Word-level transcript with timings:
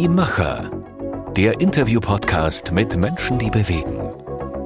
Die 0.00 0.08
Macher. 0.08 0.70
Der 1.36 1.60
Interview-Podcast 1.60 2.72
mit 2.72 2.96
Menschen, 2.96 3.38
die 3.38 3.50
bewegen. 3.50 3.98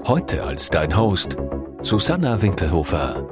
Heute 0.07 0.45
als 0.45 0.71
dein 0.71 0.96
Host 0.96 1.37
Susanna 1.83 2.41
Winterhofer. 2.41 3.27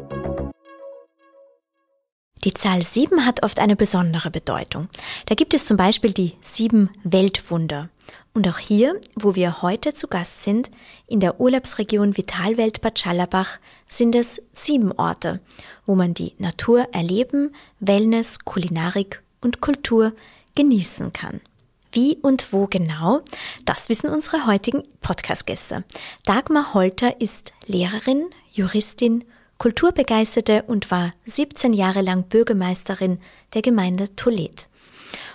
Die 2.43 2.55
Zahl 2.55 2.83
7 2.83 3.25
hat 3.25 3.45
oft 3.45 3.61
eine 3.61 3.77
besondere 3.77 4.33
Bedeutung. 4.33 4.89
Da 5.27 5.37
gibt 5.37 5.55
es 5.55 5.67
zum 5.67 5.77
Beispiel 5.77 6.13
die 6.13 6.33
sieben 6.41 6.91
Weltwunder. 7.05 7.89
Und 8.35 8.49
auch 8.49 8.59
hier, 8.59 9.01
wo 9.15 9.37
wir 9.37 9.63
heute 9.63 9.95
zu 9.95 10.09
Gast 10.09 10.43
sind, 10.43 10.73
in 11.07 11.21
der 11.21 11.39
Urlaubsregion 11.39 12.17
Vitalwelt 12.17 12.81
Bad 12.81 12.99
Schallerbach, 12.99 13.61
sind 13.87 14.17
es 14.17 14.43
sieben 14.53 14.91
Orte, 14.91 15.41
wo 15.87 15.95
man 15.95 16.15
die 16.15 16.35
Natur 16.39 16.89
erleben, 16.91 17.55
Wellness, 17.79 18.41
Kulinarik 18.41 19.23
und 19.41 19.61
Kultur 19.61 20.15
genießen 20.57 21.13
kann. 21.13 21.41
Wie 21.93 22.17
und 22.23 22.55
wo 22.55 22.67
genau, 22.67 23.21
das 23.67 23.91
wissen 23.91 24.09
unsere 24.09 24.47
heutigen 24.47 24.83
Podcast-Gäste. 25.03 25.85
Dagmar 26.25 26.73
Holter 26.73 27.21
ist 27.21 27.53
Lehrerin, 27.67 28.25
Juristin, 28.51 29.25
Kulturbegeisterte 29.59 30.65
und 30.67 30.91
war 30.91 31.13
17 31.27 31.75
Jahre 31.75 32.01
lang 32.01 32.25
Bürgermeisterin 32.25 33.21
der 33.53 33.61
Gemeinde 33.61 34.17
Tolet. 34.17 34.69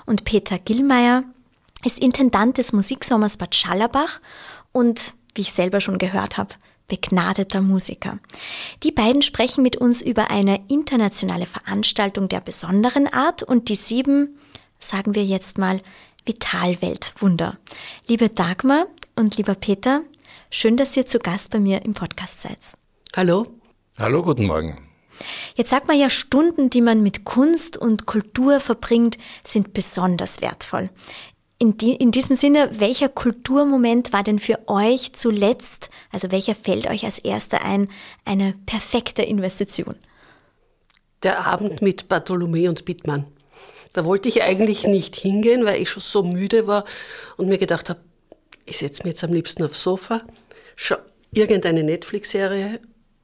Und 0.08 0.26
Peter 0.26 0.58
Gillmeier 0.58 1.26
ist 1.86 2.00
Intendant 2.00 2.58
des 2.58 2.74
Musiksommers 2.74 3.38
Bad 3.38 3.56
Schallerbach 3.56 4.20
und, 4.72 5.14
wie 5.36 5.42
ich 5.42 5.54
selber 5.54 5.80
schon 5.80 6.00
gehört 6.00 6.38
habe, 6.38 6.56
begnadeter 6.88 7.62
Musiker. 7.62 8.18
Die 8.82 8.92
beiden 8.92 9.22
sprechen 9.22 9.62
mit 9.62 9.76
uns 9.76 10.02
über 10.02 10.32
eine 10.32 10.60
internationale 10.70 11.46
Veranstaltung 11.46 12.30
der 12.30 12.42
besonderen 12.42 13.06
Art 13.08 13.44
und 13.44 13.70
die 13.70 13.76
sieben, 13.76 14.40
sagen 14.80 15.14
wir 15.14 15.24
jetzt 15.24 15.60
mal, 15.60 15.82
Vitalweltwunder. 16.28 17.58
Liebe 18.08 18.30
Dagmar 18.30 18.88
und 19.16 19.38
lieber 19.38 19.56
Peter, 19.56 20.02
schön, 20.52 20.78
dass 20.78 20.96
ihr 20.98 21.08
zu 21.08 21.20
Gast 21.20 21.52
bei 21.52 21.60
mir 21.60 21.84
im 21.86 21.94
Podcast 21.94 22.42
seid. 22.42 22.60
Hallo. 23.16 23.46
Hallo, 24.00 24.22
guten 24.22 24.46
Morgen. 24.46 24.78
Jetzt 25.56 25.72
sagt 25.72 25.88
man 25.88 25.98
ja, 25.98 26.10
Stunden, 26.10 26.70
die 26.70 26.82
man 26.82 27.02
mit 27.02 27.26
Kunst 27.26 27.78
und 27.78 28.06
Kultur 28.06 28.60
verbringt, 28.60 29.18
sind 29.44 29.74
besonders 29.74 30.42
wertvoll. 30.42 30.90
In, 31.60 31.78
die, 31.78 31.96
in 31.96 32.12
diesem 32.12 32.36
Sinne, 32.36 32.70
welcher 32.80 33.10
Kulturmoment 33.10 34.14
war 34.14 34.22
denn 34.22 34.38
für 34.38 34.60
euch 34.68 35.14
zuletzt, 35.14 35.90
also 36.12 36.32
welcher 36.32 36.54
fällt 36.54 36.88
euch 36.88 37.06
als 37.06 37.18
erster 37.18 37.64
ein, 37.64 37.90
eine 38.26 38.54
perfekte 38.68 39.24
Investition? 39.24 39.96
Der 41.24 41.48
Abend 41.48 41.82
mit 41.82 42.08
Bartholomew 42.08 42.70
und 42.70 42.86
Bittmann. 42.86 43.26
Da 43.98 44.06
wollte 44.06 44.30
ich 44.30 44.44
eigentlich 44.44 44.86
nicht 44.86 45.16
hingehen, 45.16 45.66
weil 45.66 45.82
ich 45.82 45.90
schon 45.90 46.04
so 46.04 46.22
müde 46.22 46.68
war 46.68 46.86
und 47.36 47.50
mir 47.50 47.58
gedacht 47.58 47.90
habe, 47.90 48.00
ich 48.68 48.78
setze 48.78 49.02
mich 49.02 49.14
jetzt 49.14 49.24
am 49.24 49.34
liebsten 49.34 49.64
aufs 49.64 49.82
Sofa, 49.82 50.22
schau 50.76 50.98
irgendeine 51.32 51.84
Netflix-Serie, 51.84 52.80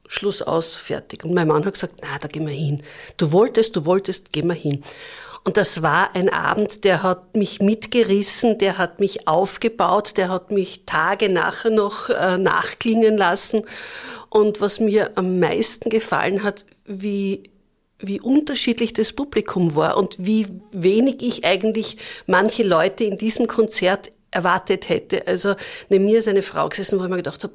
Schluss 0.08 0.42
aus, 0.42 0.74
fertig. 0.74 1.22
Und 1.22 1.32
mein 1.32 1.46
Mann 1.46 1.64
hat 1.64 1.74
gesagt, 1.74 2.00
na, 2.02 2.18
da 2.18 2.26
gehen 2.26 2.44
wir 2.44 2.52
hin. 2.52 2.82
Du 3.18 3.30
wolltest, 3.30 3.76
du 3.76 3.86
wolltest, 3.86 4.32
gehen 4.32 4.48
wir 4.48 4.54
hin. 4.54 4.82
Und 5.44 5.56
das 5.56 5.80
war 5.80 6.16
ein 6.16 6.28
Abend, 6.28 6.82
der 6.82 7.04
hat 7.04 7.36
mich 7.36 7.60
mitgerissen, 7.60 8.58
der 8.58 8.76
hat 8.76 8.98
mich 8.98 9.28
aufgebaut, 9.28 10.16
der 10.16 10.28
hat 10.28 10.50
mich 10.50 10.86
Tage 10.86 11.28
nachher 11.28 11.70
noch 11.70 12.10
äh, 12.10 12.36
nachklingen 12.36 13.16
lassen. 13.16 13.62
Und 14.28 14.60
was 14.60 14.80
mir 14.80 15.12
am 15.14 15.38
meisten 15.38 15.88
gefallen 15.88 16.42
hat, 16.42 16.66
wie 16.84 17.53
wie 18.06 18.20
unterschiedlich 18.20 18.92
das 18.92 19.12
Publikum 19.12 19.74
war 19.76 19.96
und 19.96 20.16
wie 20.18 20.46
wenig 20.72 21.16
ich 21.22 21.44
eigentlich 21.44 21.96
manche 22.26 22.62
Leute 22.62 23.04
in 23.04 23.18
diesem 23.18 23.46
Konzert 23.46 24.12
erwartet 24.30 24.88
hätte. 24.88 25.26
Also 25.26 25.54
neben 25.88 26.04
mir 26.04 26.18
ist 26.18 26.28
eine 26.28 26.42
Frau 26.42 26.68
gesessen, 26.68 26.98
wo 26.98 27.04
ich 27.04 27.10
mir 27.10 27.16
gedacht 27.16 27.44
habe, 27.44 27.54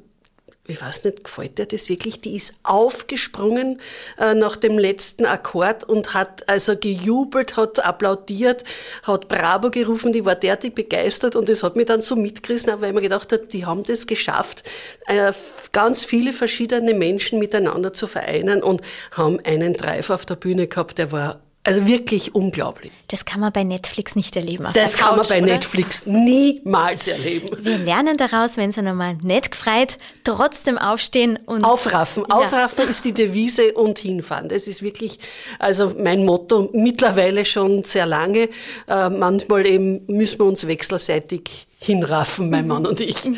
ich 0.70 0.80
weiß 0.80 1.04
nicht, 1.04 1.24
gefällt 1.24 1.58
dir 1.58 1.66
das 1.66 1.88
wirklich? 1.88 2.20
Die 2.20 2.36
ist 2.36 2.54
aufgesprungen 2.62 3.80
äh, 4.18 4.34
nach 4.34 4.56
dem 4.56 4.78
letzten 4.78 5.26
Akkord 5.26 5.84
und 5.84 6.14
hat 6.14 6.48
also 6.48 6.76
gejubelt, 6.76 7.56
hat 7.56 7.84
applaudiert, 7.84 8.64
hat 9.02 9.28
Bravo 9.28 9.70
gerufen, 9.70 10.12
die 10.12 10.24
war 10.24 10.34
derartig 10.34 10.74
begeistert 10.74 11.36
und 11.36 11.48
das 11.48 11.62
hat 11.62 11.76
mich 11.76 11.86
dann 11.86 12.00
so 12.00 12.16
mitgerissen, 12.16 12.72
weil 12.80 12.88
ich 12.88 12.94
mir 12.94 13.02
gedacht 13.02 13.32
habe, 13.32 13.46
die 13.46 13.66
haben 13.66 13.84
das 13.84 14.06
geschafft, 14.06 14.62
äh, 15.06 15.32
ganz 15.72 16.04
viele 16.04 16.32
verschiedene 16.32 16.94
Menschen 16.94 17.38
miteinander 17.38 17.92
zu 17.92 18.06
vereinen 18.06 18.62
und 18.62 18.80
haben 19.12 19.38
einen 19.44 19.74
Drive 19.74 20.10
auf 20.10 20.24
der 20.26 20.36
Bühne 20.36 20.66
gehabt, 20.66 20.98
der 20.98 21.12
war 21.12 21.40
also 21.62 21.86
wirklich 21.86 22.34
unglaublich. 22.34 22.90
Das 23.08 23.26
kann 23.26 23.40
man 23.40 23.52
bei 23.52 23.64
Netflix 23.64 24.16
nicht 24.16 24.34
erleben. 24.34 24.66
das 24.72 24.96
kann 24.96 25.16
man 25.16 25.26
bei 25.28 25.42
oder? 25.42 25.52
Netflix 25.52 26.06
niemals 26.06 27.06
erleben. 27.06 27.50
Wir 27.62 27.76
lernen 27.76 28.16
daraus, 28.16 28.56
wenn 28.56 28.70
es 28.70 28.78
einmal 28.78 29.16
nicht 29.16 29.50
gefreut, 29.50 29.98
trotzdem 30.24 30.78
aufstehen 30.78 31.38
und. 31.44 31.62
Aufraffen. 31.64 32.24
Ja. 32.28 32.36
Aufraffen 32.36 32.88
ist 32.88 33.04
die 33.04 33.12
Devise 33.12 33.74
und 33.74 33.98
hinfahren. 33.98 34.48
Das 34.48 34.66
ist 34.68 34.82
wirklich, 34.82 35.18
also 35.58 35.92
mein 35.98 36.24
Motto 36.24 36.70
mittlerweile 36.72 37.44
schon 37.44 37.84
sehr 37.84 38.06
lange. 38.06 38.48
Äh, 38.88 39.10
manchmal 39.10 39.66
eben 39.66 40.06
müssen 40.06 40.38
wir 40.38 40.46
uns 40.46 40.66
wechselseitig 40.66 41.66
hinraffen, 41.78 42.48
mein 42.48 42.66
Mann 42.66 42.86
und 42.86 43.00
ich. 43.00 43.24
Mhm. 43.26 43.36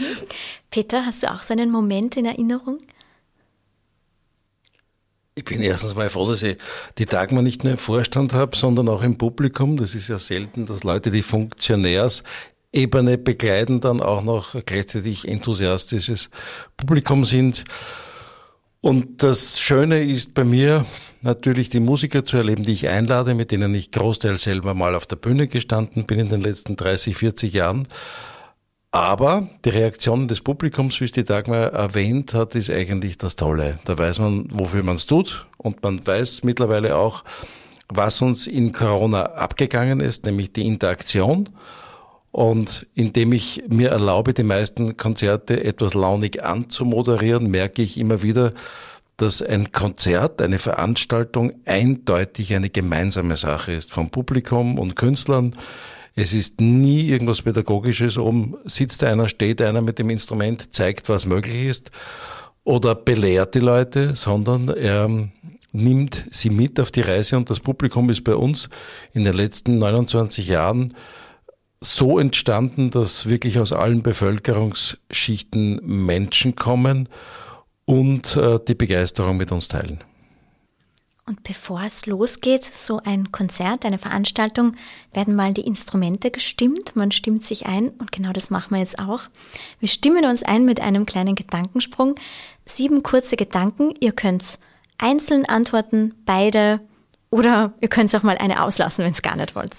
Peter, 0.71 1.07
hast 1.07 1.25
du 1.25 1.33
auch 1.33 1.43
so 1.43 1.55
einen 1.55 1.71
Moment 1.71 2.17
in 2.17 2.27
Erinnerung? 2.27 2.79
Ich 5.35 5.45
bin 5.45 5.63
erstens 5.63 5.95
mal 5.95 6.11
froh, 6.11 6.29
dass 6.29 6.43
ich 6.43 6.59
die 6.99 7.07
Dagmar 7.07 7.43
nicht 7.43 7.65
nur 7.65 7.73
im 7.73 7.79
Vorstand 7.79 8.35
habe, 8.35 8.55
sondern 8.55 8.89
auch 8.89 9.03
im 9.03 9.17
Publikum. 9.17 9.79
Das 9.79 9.95
ist 9.95 10.09
ja 10.09 10.19
selten, 10.19 10.67
dass 10.67 10.85
Leute 10.85 11.11
die 11.11 11.23
Funktionärsebene 11.23 13.17
begleiten, 13.17 13.81
dann 13.81 14.03
auch 14.03 14.23
noch 14.23 14.55
gleichzeitig 14.67 15.27
enthusiastisches 15.27 16.29
Publikum 16.77 17.25
sind. 17.25 17.65
Und 18.83 19.23
das 19.23 19.59
Schöne 19.61 20.03
ist 20.03 20.35
bei 20.35 20.45
mir 20.45 20.85
natürlich 21.23 21.71
die 21.71 21.81
Musiker 21.81 22.25
zu 22.25 22.37
erleben, 22.37 22.65
die 22.65 22.73
ich 22.73 22.89
einlade, 22.89 23.35
mit 23.35 23.53
denen 23.53 23.75
ich 23.75 23.91
großteils 23.91 24.43
selber 24.43 24.75
mal 24.75 24.95
auf 24.95 25.07
der 25.07 25.17
Bühne 25.17 25.47
gestanden 25.47 26.05
bin 26.05 26.19
in 26.19 26.29
den 26.29 26.43
letzten 26.43 26.77
30, 26.77 27.17
40 27.17 27.55
Jahren. 27.55 27.89
Aber 28.95 29.49
die 29.65 29.71
Reaktion 29.71 30.29
des 30.29 30.43
Publikums, 30.43 31.01
wie 31.01 31.07
es 31.07 31.13
die 31.13 31.25
Dagmar 31.25 31.73
erwähnt 31.73 32.35
hat, 32.35 32.55
ist 32.55 32.71
eigentlich 32.71 33.17
das 33.17 33.37
Tolle. 33.37 33.79
Da 33.87 33.97
weiß 33.97 34.19
man, 34.19 34.49
wofür 34.53 34.83
man 34.83 34.97
es 34.97 35.07
tut 35.07 35.47
und 35.57 35.83
man 35.83 36.07
weiß 36.07 36.45
mittlerweile 36.45 36.97
auch, 36.97 37.25
was 37.89 38.21
uns 38.21 38.47
in 38.47 38.73
Corona 38.73 39.25
abgegangen 39.25 40.01
ist, 40.01 40.27
nämlich 40.27 40.53
die 40.53 40.67
Interaktion. 40.67 41.49
Und 42.33 42.87
indem 42.95 43.33
ich 43.33 43.63
mir 43.69 43.91
erlaube, 43.91 44.35
die 44.35 44.43
meisten 44.43 44.97
Konzerte 44.99 45.65
etwas 45.65 45.95
launig 45.95 46.45
anzumoderieren, 46.45 47.51
merke 47.51 47.81
ich 47.81 47.99
immer 47.99 48.23
wieder, 48.23 48.53
dass 49.17 49.41
ein 49.41 49.73
Konzert, 49.73 50.43
eine 50.43 50.59
Veranstaltung 50.59 51.53
eindeutig 51.65 52.55
eine 52.55 52.69
gemeinsame 52.69 53.39
Sache 53.39 53.73
ist 53.73 53.91
vom 53.91 54.11
Publikum 54.11 54.79
und 54.79 54.97
Künstlern. 54.97 55.57
Es 56.15 56.33
ist 56.33 56.61
nie 56.61 57.09
irgendwas 57.09 57.43
Pädagogisches, 57.43 58.17
um 58.17 58.57
sitzt 58.65 59.03
einer, 59.03 59.29
steht 59.29 59.63
einer 59.63 59.81
mit 59.81 59.99
dem 59.99 60.11
Instrument, 60.11 60.73
zeigt, 60.75 61.09
was 61.09 61.27
möglich 61.27 61.65
ist 61.67 61.91
oder 62.65 62.95
belehrt 62.95 63.55
die 63.55 63.61
Leute, 63.61 64.15
sondern 64.15 64.69
er 64.69 65.09
nimmt 65.73 66.27
sie 66.31 66.51
mit 66.51 66.79
auf 66.79 66.91
die 66.91 67.01
Reise 67.01 67.37
und 67.37 67.49
das 67.49 67.61
Publikum 67.61 68.11
ist 68.11 68.25
bei 68.25 68.35
uns 68.35 68.69
in 69.15 69.25
den 69.25 69.35
letzten 69.35 69.79
29 69.79 70.47
Jahren 70.47 70.93
so 71.81 72.19
entstanden, 72.19 72.91
dass 72.91 73.29
wirklich 73.29 73.59
aus 73.59 73.73
allen 73.73 74.03
Bevölkerungsschichten 74.03 75.81
Menschen 75.83 76.55
kommen 76.55 77.09
und 77.85 78.37
äh, 78.37 78.61
die 78.69 78.75
Begeisterung 78.75 79.37
mit 79.37 79.51
uns 79.51 79.69
teilen. 79.69 80.05
Und 81.25 81.45
bevor 81.45 81.83
es 81.85 82.07
losgeht, 82.07 82.65
so 82.65 83.01
ein 83.05 83.31
Konzert, 83.31 83.85
eine 83.85 83.99
Veranstaltung, 83.99 84.75
werden 85.13 85.37
mal 85.37 85.53
die 85.53 85.61
Instrumente 85.67 86.33
gestimmt. 86.33 86.97
Man 86.97 87.13
stimmt 87.13 87.45
sich 87.45 87.67
ein 87.67 87.91
und 87.91 88.11
genau 88.11 88.33
das 88.33 88.51
machen 88.51 88.73
wir 88.73 88.81
jetzt 88.81 88.99
auch. 88.99 89.25
Wir 89.79 89.89
stimmen 89.89 90.25
uns 90.25 90.43
ein 90.43 90.65
mit 90.65 90.81
einem 90.81 91.07
kleinen 91.07 91.37
Gedankensprung. 91.37 92.17
Sieben 92.67 93.05
kurze 93.05 93.37
Gedanken. 93.37 93.95
Ihr 94.01 94.13
könnt 94.13 94.59
einzeln 94.99 95.45
antworten, 95.47 96.15
beide 96.25 96.81
oder 97.31 97.73
ihr 97.81 97.89
könnt 97.89 98.15
auch 98.15 98.25
mal 98.25 98.39
eine 98.39 98.63
auslassen, 98.63 99.05
wenn 99.05 99.13
es 99.13 99.23
gar 99.23 99.37
nicht 99.37 99.55
wollt. 99.55 99.75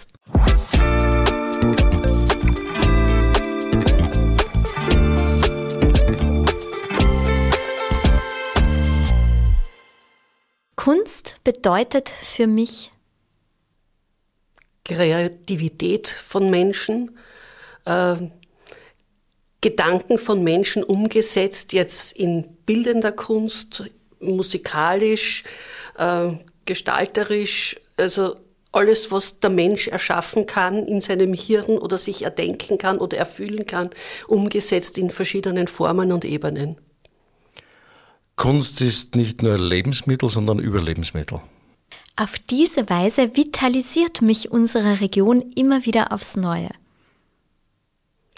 Kunst 10.83 11.37
bedeutet 11.45 12.09
für 12.09 12.45
mich 12.45 12.91
Kreativität 14.83 16.09
von 16.09 16.49
Menschen, 16.49 17.17
äh, 17.85 18.15
Gedanken 19.61 20.17
von 20.17 20.43
Menschen 20.43 20.83
umgesetzt, 20.83 21.71
jetzt 21.71 22.11
in 22.17 22.57
bildender 22.65 23.13
Kunst, 23.13 23.83
musikalisch, 24.19 25.45
äh, 25.97 26.33
gestalterisch, 26.65 27.79
also 27.95 28.35
alles, 28.73 29.09
was 29.09 29.39
der 29.39 29.51
Mensch 29.51 29.87
erschaffen 29.87 30.47
kann 30.47 30.85
in 30.85 30.99
seinem 30.99 31.33
Hirn 31.33 31.77
oder 31.77 31.97
sich 31.97 32.23
erdenken 32.23 32.77
kann 32.77 32.97
oder 32.97 33.17
erfüllen 33.17 33.65
kann, 33.65 33.89
umgesetzt 34.27 34.97
in 34.97 35.11
verschiedenen 35.11 35.69
Formen 35.69 36.11
und 36.11 36.25
Ebenen. 36.25 36.75
Kunst 38.35 38.81
ist 38.81 39.15
nicht 39.15 39.41
nur 39.43 39.57
Lebensmittel, 39.57 40.29
sondern 40.29 40.59
Überlebensmittel. 40.59 41.41
Auf 42.15 42.37
diese 42.37 42.89
Weise 42.89 43.35
vitalisiert 43.35 44.21
mich 44.21 44.51
unsere 44.51 44.99
Region 45.01 45.41
immer 45.55 45.85
wieder 45.85 46.11
aufs 46.11 46.35
Neue. 46.35 46.69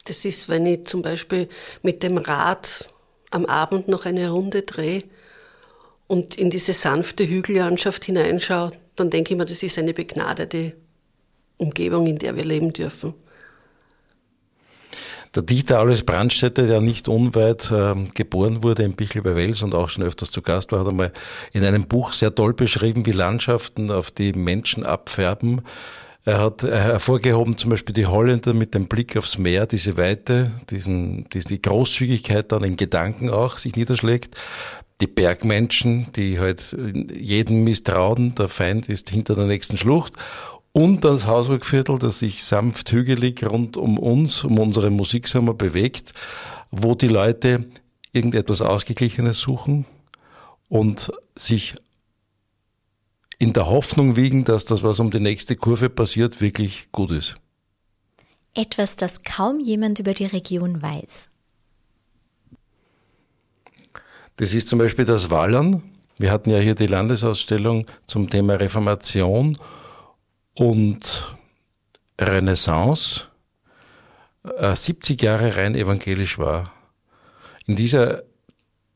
Das 0.06 0.24
ist, 0.24 0.50
wenn 0.50 0.66
ich 0.66 0.86
zum 0.86 1.02
Beispiel 1.02 1.50
mit 1.82 2.04
dem 2.04 2.18
Rad 2.18 2.90
am 3.32 3.46
Abend 3.46 3.88
noch 3.88 4.06
eine 4.06 4.30
Runde 4.30 4.62
drehe 4.62 5.04
und 6.08 6.36
in 6.36 6.50
diese 6.50 6.74
sanfte 6.74 7.28
Hügellandschaft 7.28 8.06
hineinschaue, 8.06 8.72
dann 8.96 9.10
denke 9.10 9.34
ich 9.34 9.38
mir, 9.38 9.46
das 9.46 9.64
ist 9.64 9.78
eine 9.78 9.94
begnadete 9.94 10.74
Umgebung, 11.58 12.08
in 12.08 12.18
der 12.18 12.36
wir 12.36 12.46
leben 12.46 12.72
dürfen. 12.72 13.14
Der 15.36 15.44
Dichter 15.44 15.80
Alois 15.80 16.04
Brandstätter, 16.06 16.66
der 16.66 16.80
nicht 16.80 17.10
unweit 17.10 17.70
äh, 17.70 17.94
geboren 18.14 18.64
wurde 18.64 18.84
in 18.84 18.94
Bichl 18.94 19.22
bei 19.22 19.36
Wels 19.36 19.64
und 19.64 19.76
auch 19.76 19.90
schon 19.90 20.04
öfters 20.04 20.32
zu 20.32 20.42
Gast 20.42 20.72
war, 20.72 20.80
hat 20.80 20.88
einmal 20.88 21.12
in 21.52 21.66
einem 21.66 21.88
Buch 21.88 22.14
sehr 22.14 22.34
toll 22.34 22.54
beschrieben, 22.54 23.06
wie 23.06 23.12
Landschaften 23.12 23.92
auf 23.92 24.12
die 24.12 24.32
Menschen 24.32 24.86
abfärben. 24.86 25.62
Er 26.24 26.40
hat 26.40 26.64
hervorgehoben 26.64 27.58
zum 27.58 27.70
Beispiel 27.70 27.94
die 27.94 28.08
Holländer 28.08 28.54
mit 28.54 28.74
dem 28.74 28.88
Blick 28.88 29.18
aufs 29.18 29.38
Meer, 29.38 29.66
diese 29.68 29.98
Weite, 29.98 30.52
diesen, 30.70 31.28
die 31.30 31.62
Großzügigkeit 31.62 32.52
dann 32.52 32.64
in 32.64 32.78
Gedanken 32.78 33.30
auch 33.30 33.58
sich 33.58 33.76
niederschlägt. 33.76 34.36
Die 35.02 35.08
Bergmenschen, 35.08 36.08
die 36.16 36.40
halt 36.40 36.76
jeden 37.14 37.66
misstrauen, 37.66 38.34
der 38.36 38.48
Feind 38.48 38.88
ist 38.88 39.10
hinter 39.10 39.36
der 39.36 39.46
nächsten 39.46 39.76
Schlucht 39.76 40.14
und 40.75 41.06
das 41.06 41.25
Hausburgviertel, 41.25 42.00
das 42.00 42.19
sich 42.19 42.44
sanft 42.44 42.92
hügelig 42.92 43.50
rund 43.50 43.77
um 43.77 43.98
uns, 43.98 44.44
um 44.44 44.60
unsere 44.60 44.89
Musiksommer 44.89 45.54
bewegt, 45.54 46.13
wo 46.69 46.95
die 46.95 47.07
Leute 47.07 47.63
irgendetwas 48.12 48.62
Ausgeglichenes 48.62 49.39
suchen 49.39 49.86
und 50.68 51.13
sich 51.33 51.75
in 53.39 53.54
der 53.54 53.68
Hoffnung 53.68 54.18
wiegen, 54.18 54.44
dass 54.44 54.66
das, 54.66 54.83
was 54.83 55.00
um 55.00 55.12
die 55.12 55.22
nächste 55.22 55.56
Kurve 55.56 55.89
passiert, 55.89 56.42
wirklich 56.42 56.92
gut 56.92 57.12
ist. 57.12 57.36
Etwas, 58.54 58.98
das 58.98 59.24
kaum 59.24 59.62
jemand 59.62 60.00
über 60.00 60.13
die 60.13 60.25
Region 60.25 60.81
weiß. 60.81 61.30
Das 64.36 64.54
ist 64.54 64.68
zum 64.68 64.80
Beispiel 64.80 65.06
das 65.06 65.30
Wallern. 65.30 65.83
Wir 66.18 66.33
hatten 66.33 66.50
ja 66.50 66.57
hier 66.57 66.75
die 66.75 66.88
Landesausstellung 66.88 67.88
zum 68.07 68.30
Thema 68.30 68.56
Reformation 68.56 69.57
und 70.56 71.36
Renaissance 72.19 73.28
äh, 74.57 74.75
70 74.75 75.22
Jahre 75.22 75.56
rein 75.56 75.75
evangelisch 75.75 76.38
war. 76.38 76.72
In 77.66 77.75
dieser 77.75 78.24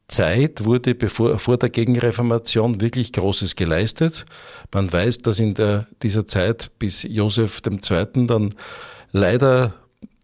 Zeit 0.08 0.66
wurde 0.66 0.96
bevor, 0.96 1.38
vor 1.38 1.58
der 1.58 1.70
Gegenreformation 1.70 2.82
wirklich 2.82 3.14
Großes 3.14 3.56
geleistet. 3.56 4.26
Man 4.74 4.92
weiß, 4.92 5.20
dass 5.20 5.40
in 5.40 5.54
der, 5.54 5.88
dieser 6.02 6.26
Zeit 6.26 6.72
bis 6.80 7.04
Josef 7.04 7.62
II. 7.66 8.28
dann 8.28 8.56
leider 9.12 9.74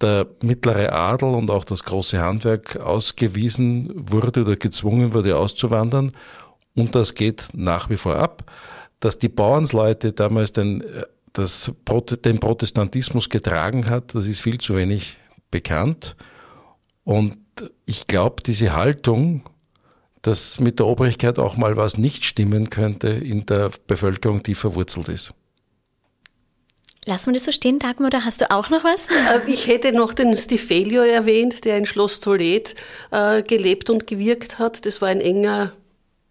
der 0.02 0.28
mittlere 0.42 0.92
Adel 0.92 1.30
und 1.30 1.52
auch 1.52 1.64
das 1.64 1.84
große 1.84 2.20
Handwerk 2.20 2.78
ausgewiesen 2.78 3.92
wurde 3.96 4.42
oder 4.42 4.56
gezwungen 4.56 5.14
wurde 5.14 5.38
auszuwandern. 5.38 6.12
Und 6.76 6.96
das 6.96 7.14
geht 7.14 7.50
nach 7.54 7.90
wie 7.90 7.98
vor 7.98 8.16
ab. 8.16 8.52
Dass 9.00 9.18
die 9.18 9.30
Bauernsleute 9.30 10.14
damals 10.14 10.52
den 10.52 10.82
äh, 10.82 11.06
das 11.38 11.72
den 12.24 12.40
Protestantismus 12.40 13.30
getragen 13.30 13.90
hat, 13.90 14.16
das 14.16 14.26
ist 14.26 14.42
viel 14.42 14.60
zu 14.60 14.76
wenig 14.76 15.18
bekannt. 15.52 16.16
Und 17.04 17.38
ich 17.86 18.08
glaube, 18.08 18.42
diese 18.44 18.74
Haltung, 18.74 19.44
dass 20.22 20.60
mit 20.60 20.80
der 20.80 20.88
Obrigkeit 20.88 21.38
auch 21.38 21.56
mal 21.56 21.78
was 21.78 21.98
nicht 21.98 22.26
stimmen 22.26 22.70
könnte 22.70 23.10
in 23.10 23.46
der 23.46 23.70
Bevölkerung, 23.88 24.42
die 24.44 24.56
verwurzelt 24.56 25.10
ist. 25.10 25.34
Lassen 27.06 27.28
wir 27.28 27.34
das 27.34 27.46
so 27.46 27.52
stehen, 27.52 27.78
Dagmar, 27.78 28.08
oder 28.08 28.26
hast 28.26 28.42
du 28.42 28.50
auch 28.50 28.72
noch 28.72 28.84
was? 28.84 29.06
Äh, 29.06 29.52
ich 29.52 29.68
hätte 29.68 29.92
noch 29.92 30.14
den 30.14 30.36
Stifelio 30.36 31.04
erwähnt, 31.04 31.64
der 31.64 31.78
in 31.78 31.86
Schloss 31.86 32.20
Tolet 32.20 32.74
äh, 33.12 33.44
gelebt 33.44 33.92
und 33.92 34.08
gewirkt 34.08 34.58
hat. 34.58 34.88
Das 34.88 35.02
war 35.02 35.10
ein 35.10 35.22
enger 35.22 35.74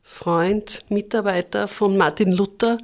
Freund, 0.03 0.85
Mitarbeiter 0.89 1.69
von 1.69 1.97
Martin 1.97 2.33
Luther 2.33 2.79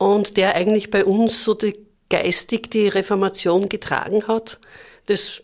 und 0.00 0.38
der 0.38 0.54
eigentlich 0.54 0.88
bei 0.88 1.04
uns 1.04 1.44
so 1.44 1.52
die, 1.52 1.74
geistig 2.08 2.70
die 2.70 2.88
Reformation 2.88 3.68
getragen 3.68 4.26
hat. 4.28 4.58
Das, 5.06 5.42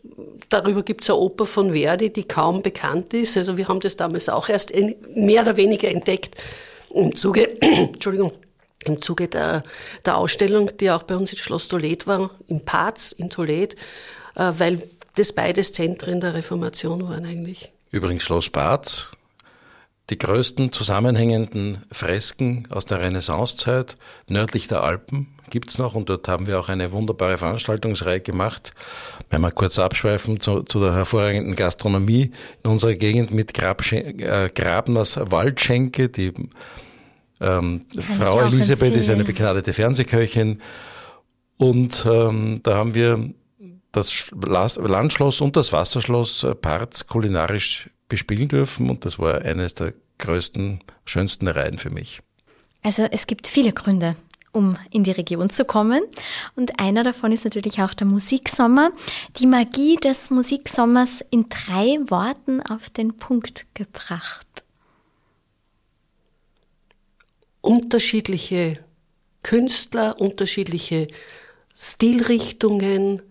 darüber 0.49 0.83
gibt 0.83 1.03
es 1.03 1.11
eine 1.11 1.19
Oper 1.19 1.45
von 1.45 1.75
Verdi, 1.75 2.11
die 2.11 2.27
kaum 2.27 2.63
bekannt 2.63 3.13
ist. 3.13 3.37
Also 3.37 3.59
wir 3.59 3.69
haben 3.69 3.81
das 3.81 3.99
damals 3.99 4.31
auch 4.31 4.49
erst 4.49 4.73
mehr 5.15 5.43
oder 5.43 5.59
weniger 5.59 5.91
entdeckt 5.91 6.37
im 6.95 7.15
Zuge, 7.15 7.61
Entschuldigung, 7.61 8.33
im 8.87 9.03
Zuge 9.03 9.29
der, 9.29 9.63
der 10.07 10.17
Ausstellung, 10.17 10.75
die 10.79 10.91
auch 10.91 11.03
bei 11.03 11.17
uns 11.17 11.33
in 11.33 11.39
Schloss 11.39 11.69
Tolet 11.69 12.07
war, 12.07 12.31
im 12.49 12.63
Paz 12.63 13.13
in 13.13 13.29
Tolet, 13.29 13.75
äh, 14.37 14.53
weil 14.57 14.83
das 15.17 15.35
beides 15.35 15.73
Zentren 15.73 16.23
der 16.23 16.33
Reformation 16.33 17.07
waren 17.07 17.27
eigentlich. 17.27 17.71
Übrigens 17.91 18.23
Schloss 18.23 18.49
Paz, 18.49 19.11
die 20.11 20.19
größten 20.19 20.71
zusammenhängenden 20.71 21.85
Fresken 21.91 22.69
aus 22.71 22.87
der 22.87 23.01
Renaissancezeit 23.01 23.97
nördlich 24.29 24.69
der 24.69 24.83
Alpen 24.83 25.29
gibt's 25.51 25.79
noch. 25.79 25.95
Und 25.95 26.09
dort 26.09 26.29
haben 26.29 26.47
wir 26.47 26.61
auch 26.61 26.69
eine 26.69 26.93
wunderbare 26.93 27.39
Veranstaltungsreihe 27.39 28.21
gemacht. 28.21 28.73
Wenn 29.31 29.41
wir 29.41 29.51
kurz 29.51 29.79
abschweifen 29.79 30.41
zu, 30.41 30.63
zu 30.63 30.81
der 30.81 30.95
hervorragenden 30.95 31.55
Gastronomie 31.57 32.33
in 32.63 32.71
unserer 32.71 32.95
Gegend 32.95 33.33
mit 33.33 33.55
Grabschen 33.55 34.19
äh, 34.21 34.51
Grabners 34.55 35.19
Waldschenke, 35.21 36.09
die 36.09 36.33
ähm, 37.41 37.87
Frau 38.17 38.41
Elisabeth 38.41 38.95
ist 38.95 39.11
eine 39.11 39.25
begnadete 39.25 39.73
Fernsehköchin. 39.73 40.63
Und 41.59 42.07
ähm, 42.09 42.61
da 42.63 42.77
haben 42.77 42.95
wir 42.95 43.31
das 43.93 44.31
Landschloss 44.31 45.41
und 45.41 45.57
das 45.57 45.73
Wasserschloss 45.73 46.45
äh, 46.45 46.55
Parz 46.55 47.07
kulinarisch 47.07 47.91
bespielen 48.09 48.49
dürfen 48.49 48.91
und 48.91 49.05
das 49.05 49.19
war 49.19 49.43
eines 49.43 49.75
der 49.75 49.95
größten, 50.19 50.81
schönsten 51.05 51.49
Reihen 51.49 51.79
für 51.79 51.91
mich. 51.91 52.21
Also 52.83 53.03
es 53.11 53.27
gibt 53.27 53.47
viele 53.47 53.73
Gründe, 53.73 54.17
um 54.53 54.77
in 54.91 55.05
die 55.05 55.11
Region 55.11 55.51
zu 55.51 55.65
kommen. 55.65 56.03
Und 56.55 56.79
einer 56.81 57.03
davon 57.03 57.33
ist 57.33 57.45
natürlich 57.45 57.83
auch 57.83 57.95
der 57.95 58.07
Musiksommer. 58.07 58.93
Die 59.39 59.47
Magie 59.47 59.97
des 59.97 60.31
Musiksommers 60.31 61.25
in 61.31 61.49
drei 61.49 61.99
Worten 62.09 62.63
auf 62.63 62.89
den 62.91 63.17
Punkt 63.17 63.67
gebracht. 63.75 64.47
Unterschiedliche 67.61 68.79
Künstler, 69.43 70.21
unterschiedliche 70.21 71.09
Stilrichtungen, 71.77 73.23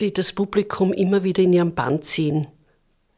die 0.00 0.12
das 0.12 0.32
Publikum 0.32 0.92
immer 0.92 1.22
wieder 1.22 1.42
in 1.42 1.52
ihrem 1.52 1.74
Band 1.74 2.04
ziehen. 2.04 2.46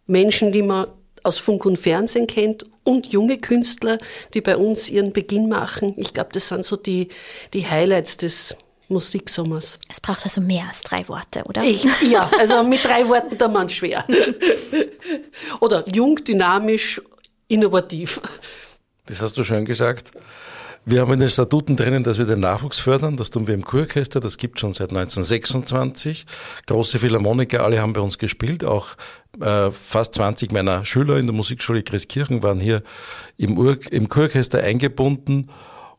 Menschen, 0.06 0.52
die 0.52 0.62
man 0.62 0.86
aus 1.22 1.38
Funk 1.38 1.64
und 1.66 1.76
Fernsehen 1.76 2.26
kennt 2.26 2.64
und 2.84 3.06
junge 3.06 3.38
Künstler, 3.38 3.98
die 4.32 4.40
bei 4.40 4.56
uns 4.56 4.88
ihren 4.88 5.12
Beginn 5.12 5.48
machen. 5.48 5.94
Ich 5.96 6.12
glaube, 6.12 6.30
das 6.32 6.48
sind 6.48 6.64
so 6.64 6.76
die, 6.76 7.08
die 7.52 7.68
Highlights 7.68 8.16
des 8.16 8.56
Musiksommers. 8.88 9.80
Es 9.90 10.00
braucht 10.00 10.22
also 10.24 10.40
mehr 10.40 10.66
als 10.68 10.82
drei 10.82 11.06
Worte, 11.08 11.42
oder? 11.44 11.62
Ich, 11.64 11.84
ja, 12.08 12.30
also 12.38 12.62
mit 12.62 12.84
drei 12.84 13.08
Worten 13.08 13.36
da 13.36 13.48
man 13.48 13.68
schwer. 13.68 14.04
oder 15.60 15.84
jung, 15.92 16.22
dynamisch, 16.24 17.00
innovativ. 17.48 18.20
Das 19.06 19.20
hast 19.22 19.36
du 19.36 19.44
schön 19.44 19.64
gesagt. 19.64 20.12
Wir 20.88 21.00
haben 21.00 21.12
in 21.12 21.18
den 21.18 21.28
Statuten 21.28 21.76
drinnen, 21.76 22.04
dass 22.04 22.16
wir 22.16 22.26
den 22.26 22.38
Nachwuchs 22.38 22.78
fördern. 22.78 23.16
Das 23.16 23.30
tun 23.30 23.48
wir 23.48 23.54
im 23.54 23.64
Kurorchester. 23.64 24.20
Das 24.20 24.36
gibt 24.36 24.60
schon 24.60 24.72
seit 24.72 24.90
1926. 24.90 26.26
Große 26.66 27.00
Philharmoniker, 27.00 27.64
alle 27.64 27.80
haben 27.80 27.92
bei 27.92 28.00
uns 28.00 28.18
gespielt. 28.18 28.64
Auch 28.64 28.90
äh, 29.40 29.70
fast 29.70 30.14
20 30.14 30.52
meiner 30.52 30.84
Schüler 30.84 31.16
in 31.18 31.26
der 31.26 31.34
Musikschule 31.34 31.82
Christkirchen 31.82 32.42
waren 32.42 32.60
hier 32.60 32.82
im, 33.36 33.58
Ur 33.58 33.78
im 33.90 34.08
Kurorchester 34.08 34.62
eingebunden. 34.62 35.50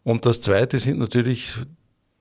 Und 0.04 0.26
das 0.26 0.42
Zweite 0.42 0.80
sind 0.80 1.00
natürlich, 1.00 1.56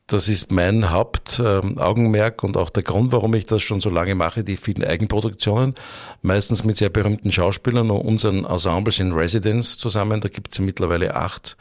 das 0.07 0.29
ist 0.29 0.51
mein 0.51 0.91
Hauptaugenmerk 0.91 2.43
äh, 2.43 2.47
und 2.47 2.57
auch 2.57 2.71
der 2.71 2.83
Grund, 2.83 3.13
warum 3.13 3.35
ich 3.35 3.47
das 3.47 3.63
schon 3.63 3.81
so 3.81 3.91
lange 3.91 4.15
mache, 4.15 4.45
die 4.45 4.57
vielen 4.57 4.85
Eigenproduktionen, 4.85 5.75
meistens 6.23 6.65
mit 6.65 6.77
sehr 6.77 6.91
berühmten 6.91 7.33
Schauspielern 7.33 7.91
und 7.91 8.01
unseren 8.01 8.45
Ensembles 8.45 8.99
in 8.99 9.13
Residence 9.13 9.79
zusammen. 9.79 10.21
Da 10.21 10.29
gibt 10.29 10.53
es 10.53 10.59
ja 10.59 10.65
mittlerweile 10.65 11.15
acht 11.15 11.57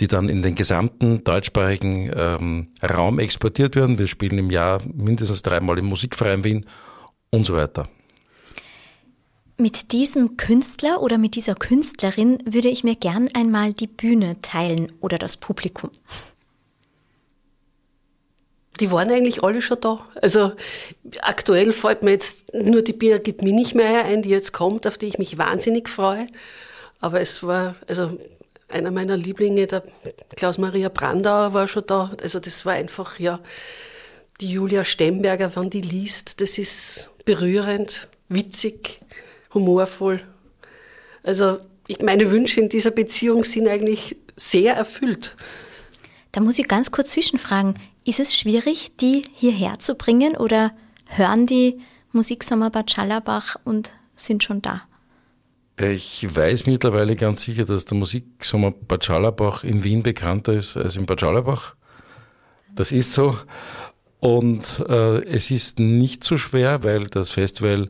die 0.00 0.06
dann 0.06 0.28
in 0.28 0.42
den 0.42 0.54
gesamten 0.54 1.22
deutschsprachigen 1.22 2.10
ähm, 2.14 2.68
Raum 2.82 3.18
exportiert 3.18 3.76
werden. 3.76 3.98
Wir 3.98 4.06
spielen 4.06 4.38
im 4.38 4.50
Jahr 4.50 4.80
mindestens 4.92 5.42
dreimal 5.42 5.78
im 5.78 5.86
Musikverein 5.86 6.44
Wien 6.44 6.66
und 7.30 7.46
so 7.46 7.54
weiter. 7.54 7.88
Mit 9.58 9.92
diesem 9.92 10.36
Künstler 10.36 11.02
oder 11.02 11.18
mit 11.18 11.34
dieser 11.36 11.54
Künstlerin 11.54 12.42
würde 12.44 12.68
ich 12.68 12.84
mir 12.84 12.96
gern 12.96 13.28
einmal 13.34 13.72
die 13.72 13.86
Bühne 13.86 14.40
teilen 14.40 14.90
oder 15.00 15.18
das 15.18 15.36
Publikum. 15.36 15.90
die 18.80 18.90
waren 18.90 19.10
eigentlich 19.10 19.42
alle 19.42 19.62
schon 19.62 19.80
da. 19.80 20.04
Also 20.20 20.52
aktuell 21.20 21.72
fällt 21.72 22.02
mir 22.02 22.12
jetzt 22.12 22.52
nur 22.54 22.82
die 22.82 22.92
Birgit 22.92 23.42
Minichmeier 23.42 24.04
ein, 24.04 24.22
die 24.22 24.30
jetzt 24.30 24.52
kommt, 24.52 24.86
auf 24.86 24.98
die 24.98 25.06
ich 25.06 25.18
mich 25.18 25.38
wahnsinnig 25.38 25.88
freue. 25.88 26.26
Aber 27.00 27.20
es 27.20 27.42
war, 27.42 27.76
also 27.86 28.18
einer 28.68 28.90
meiner 28.90 29.16
Lieblinge, 29.16 29.66
der 29.66 29.82
Klaus-Maria 30.36 30.88
Brandauer 30.88 31.52
war 31.52 31.68
schon 31.68 31.86
da. 31.86 32.12
Also 32.22 32.40
das 32.40 32.64
war 32.64 32.72
einfach, 32.72 33.18
ja, 33.18 33.40
die 34.40 34.50
Julia 34.50 34.84
Stemberger, 34.84 35.54
wenn 35.54 35.70
die 35.70 35.82
liest, 35.82 36.40
das 36.40 36.58
ist 36.58 37.10
berührend, 37.24 38.08
witzig, 38.28 39.01
humorvoll. 39.54 40.20
Also 41.22 41.58
ich, 41.86 42.00
meine 42.00 42.30
Wünsche 42.30 42.60
in 42.60 42.68
dieser 42.68 42.90
Beziehung 42.90 43.44
sind 43.44 43.68
eigentlich 43.68 44.16
sehr 44.36 44.74
erfüllt. 44.74 45.36
Da 46.32 46.40
muss 46.40 46.58
ich 46.58 46.68
ganz 46.68 46.90
kurz 46.90 47.10
zwischenfragen. 47.10 47.74
Ist 48.04 48.20
es 48.20 48.36
schwierig, 48.36 48.96
die 48.96 49.24
hierher 49.34 49.78
zu 49.78 49.94
bringen 49.94 50.36
oder 50.36 50.72
hören 51.06 51.46
die 51.46 51.80
Musiksommer 52.12 52.70
Bad 52.70 52.90
Schallerbach 52.90 53.56
und 53.64 53.92
sind 54.16 54.42
schon 54.42 54.62
da? 54.62 54.82
Ich 55.78 56.26
weiß 56.34 56.66
mittlerweile 56.66 57.16
ganz 57.16 57.42
sicher, 57.42 57.64
dass 57.64 57.84
der 57.84 57.96
Musiksommer 57.98 58.70
Bad 58.70 59.04
Schallerbach 59.04 59.64
in 59.64 59.84
Wien 59.84 60.02
bekannter 60.02 60.52
ist 60.54 60.76
als 60.76 60.96
in 60.96 61.06
Bad 61.06 61.20
Schallerbach. 61.20 61.74
Das 62.74 62.92
ist 62.92 63.12
so. 63.12 63.36
Und 64.20 64.84
äh, 64.88 65.24
es 65.24 65.50
ist 65.50 65.80
nicht 65.80 66.22
so 66.22 66.36
schwer, 66.36 66.84
weil 66.84 67.08
das 67.08 67.30
Festival 67.30 67.88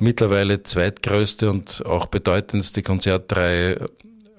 mittlerweile 0.00 0.62
zweitgrößte 0.62 1.50
und 1.50 1.84
auch 1.86 2.06
bedeutendste 2.06 2.82
Konzertreihe 2.82 3.88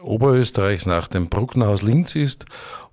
Oberösterreichs 0.02 0.86
nach 0.86 1.08
dem 1.08 1.30
Brucknerhaus 1.30 1.82
Linz 1.82 2.16
ist 2.16 2.46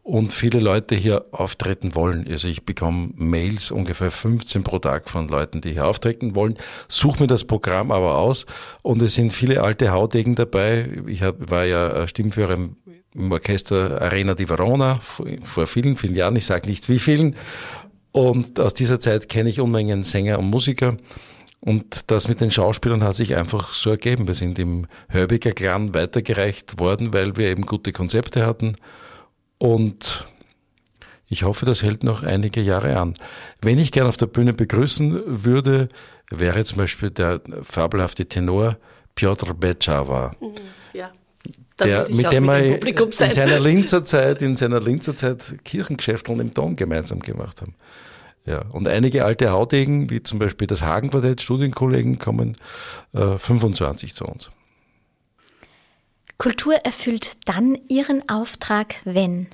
und 0.02 0.32
viele 0.32 0.60
Leute 0.60 0.94
hier 0.94 1.24
auftreten 1.32 1.94
wollen. 1.94 2.26
Also 2.30 2.46
ich 2.46 2.64
bekomme 2.64 3.10
Mails, 3.16 3.72
ungefähr 3.72 4.10
15 4.10 4.62
pro 4.62 4.78
Tag 4.78 5.08
von 5.08 5.28
Leuten, 5.28 5.60
die 5.60 5.72
hier 5.72 5.86
auftreten 5.86 6.34
wollen, 6.34 6.56
suche 6.88 7.22
mir 7.22 7.26
das 7.26 7.44
Programm 7.44 7.90
aber 7.90 8.16
aus 8.18 8.46
und 8.82 9.02
es 9.02 9.14
sind 9.14 9.32
viele 9.32 9.62
alte 9.62 9.90
Haudegen 9.90 10.34
dabei. 10.36 10.88
Ich 11.06 11.22
hab, 11.22 11.50
war 11.50 11.64
ja 11.64 12.06
Stimmführer 12.06 12.54
im, 12.54 12.76
im 13.14 13.32
Orchester 13.32 14.00
Arena 14.00 14.34
di 14.34 14.48
Verona 14.48 15.00
vor 15.42 15.66
vielen, 15.66 15.96
vielen 15.96 16.14
Jahren, 16.14 16.36
ich 16.36 16.46
sage 16.46 16.68
nicht 16.68 16.88
wie 16.88 16.98
vielen. 16.98 17.34
Und 18.12 18.60
aus 18.60 18.74
dieser 18.74 19.00
Zeit 19.00 19.28
kenne 19.28 19.50
ich 19.50 19.60
Unmengen 19.60 20.04
Sänger 20.04 20.38
und 20.38 20.48
Musiker. 20.48 20.96
Und 21.66 22.12
das 22.12 22.28
mit 22.28 22.40
den 22.40 22.52
Schauspielern 22.52 23.02
hat 23.02 23.16
sich 23.16 23.34
einfach 23.34 23.74
so 23.74 23.90
ergeben. 23.90 24.28
Wir 24.28 24.36
sind 24.36 24.56
im 24.60 24.86
Hörbiger 25.08 25.50
Clan 25.50 25.94
weitergereicht 25.94 26.78
worden, 26.78 27.12
weil 27.12 27.36
wir 27.36 27.48
eben 27.48 27.66
gute 27.66 27.90
Konzepte 27.92 28.46
hatten 28.46 28.76
und 29.58 30.26
ich 31.28 31.42
hoffe, 31.42 31.66
das 31.66 31.82
hält 31.82 32.04
noch 32.04 32.22
einige 32.22 32.60
Jahre 32.60 32.96
an. 32.96 33.14
Wenn 33.60 33.80
ich 33.80 33.90
gern 33.90 34.06
auf 34.06 34.16
der 34.16 34.26
Bühne 34.26 34.52
begrüßen 34.52 35.44
würde, 35.44 35.88
wäre 36.30 36.64
zum 36.64 36.78
Beispiel 36.78 37.10
der 37.10 37.40
fabelhafte 37.62 38.26
Tenor 38.26 38.76
Piotr 39.16 39.52
Becava. 39.52 40.36
Mhm, 40.38 40.52
ja. 40.92 41.10
Der, 41.80 42.08
mit 42.10 42.30
dem 42.30 42.46
wir 42.46 42.80
in 42.80 43.12
seiner 43.12 43.58
Linzer 43.60 44.04
Zeit, 44.04 44.40
in 44.40 44.54
seiner 44.54 44.80
Linzer 44.80 45.16
Zeit 45.16 45.56
Kirchengeschäfteln 45.64 46.38
im 46.38 46.54
Dom 46.54 46.76
gemeinsam 46.76 47.18
gemacht 47.18 47.60
haben. 47.60 47.74
Ja, 48.46 48.64
und 48.70 48.86
einige 48.86 49.24
alte 49.24 49.50
Haudegen, 49.50 50.08
wie 50.08 50.22
zum 50.22 50.38
Beispiel 50.38 50.68
das 50.68 50.82
Hagenquartett, 50.82 51.42
Studienkollegen, 51.42 52.18
kommen 52.18 52.56
äh, 53.12 53.36
25 53.36 54.14
zu 54.14 54.24
uns. 54.24 54.50
Kultur 56.38 56.74
erfüllt 56.76 57.48
dann 57.48 57.76
ihren 57.88 58.28
Auftrag, 58.28 58.96
wenn 59.04 59.48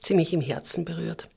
sie 0.00 0.14
mich 0.14 0.32
im 0.32 0.40
Herzen 0.40 0.84
berührt. 0.84 1.28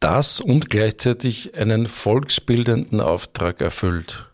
Das 0.00 0.40
und 0.40 0.68
gleichzeitig 0.68 1.54
einen 1.54 1.86
volksbildenden 1.86 3.00
Auftrag 3.00 3.60
erfüllt. 3.60 4.26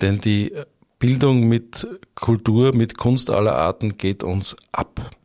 Denn 0.00 0.18
die 0.18 0.52
Bildung 0.98 1.46
mit 1.46 1.86
Kultur, 2.14 2.74
mit 2.74 2.96
Kunst 2.96 3.28
aller 3.28 3.54
Arten 3.54 3.98
geht 3.98 4.24
uns 4.24 4.56
ab. 4.72 5.15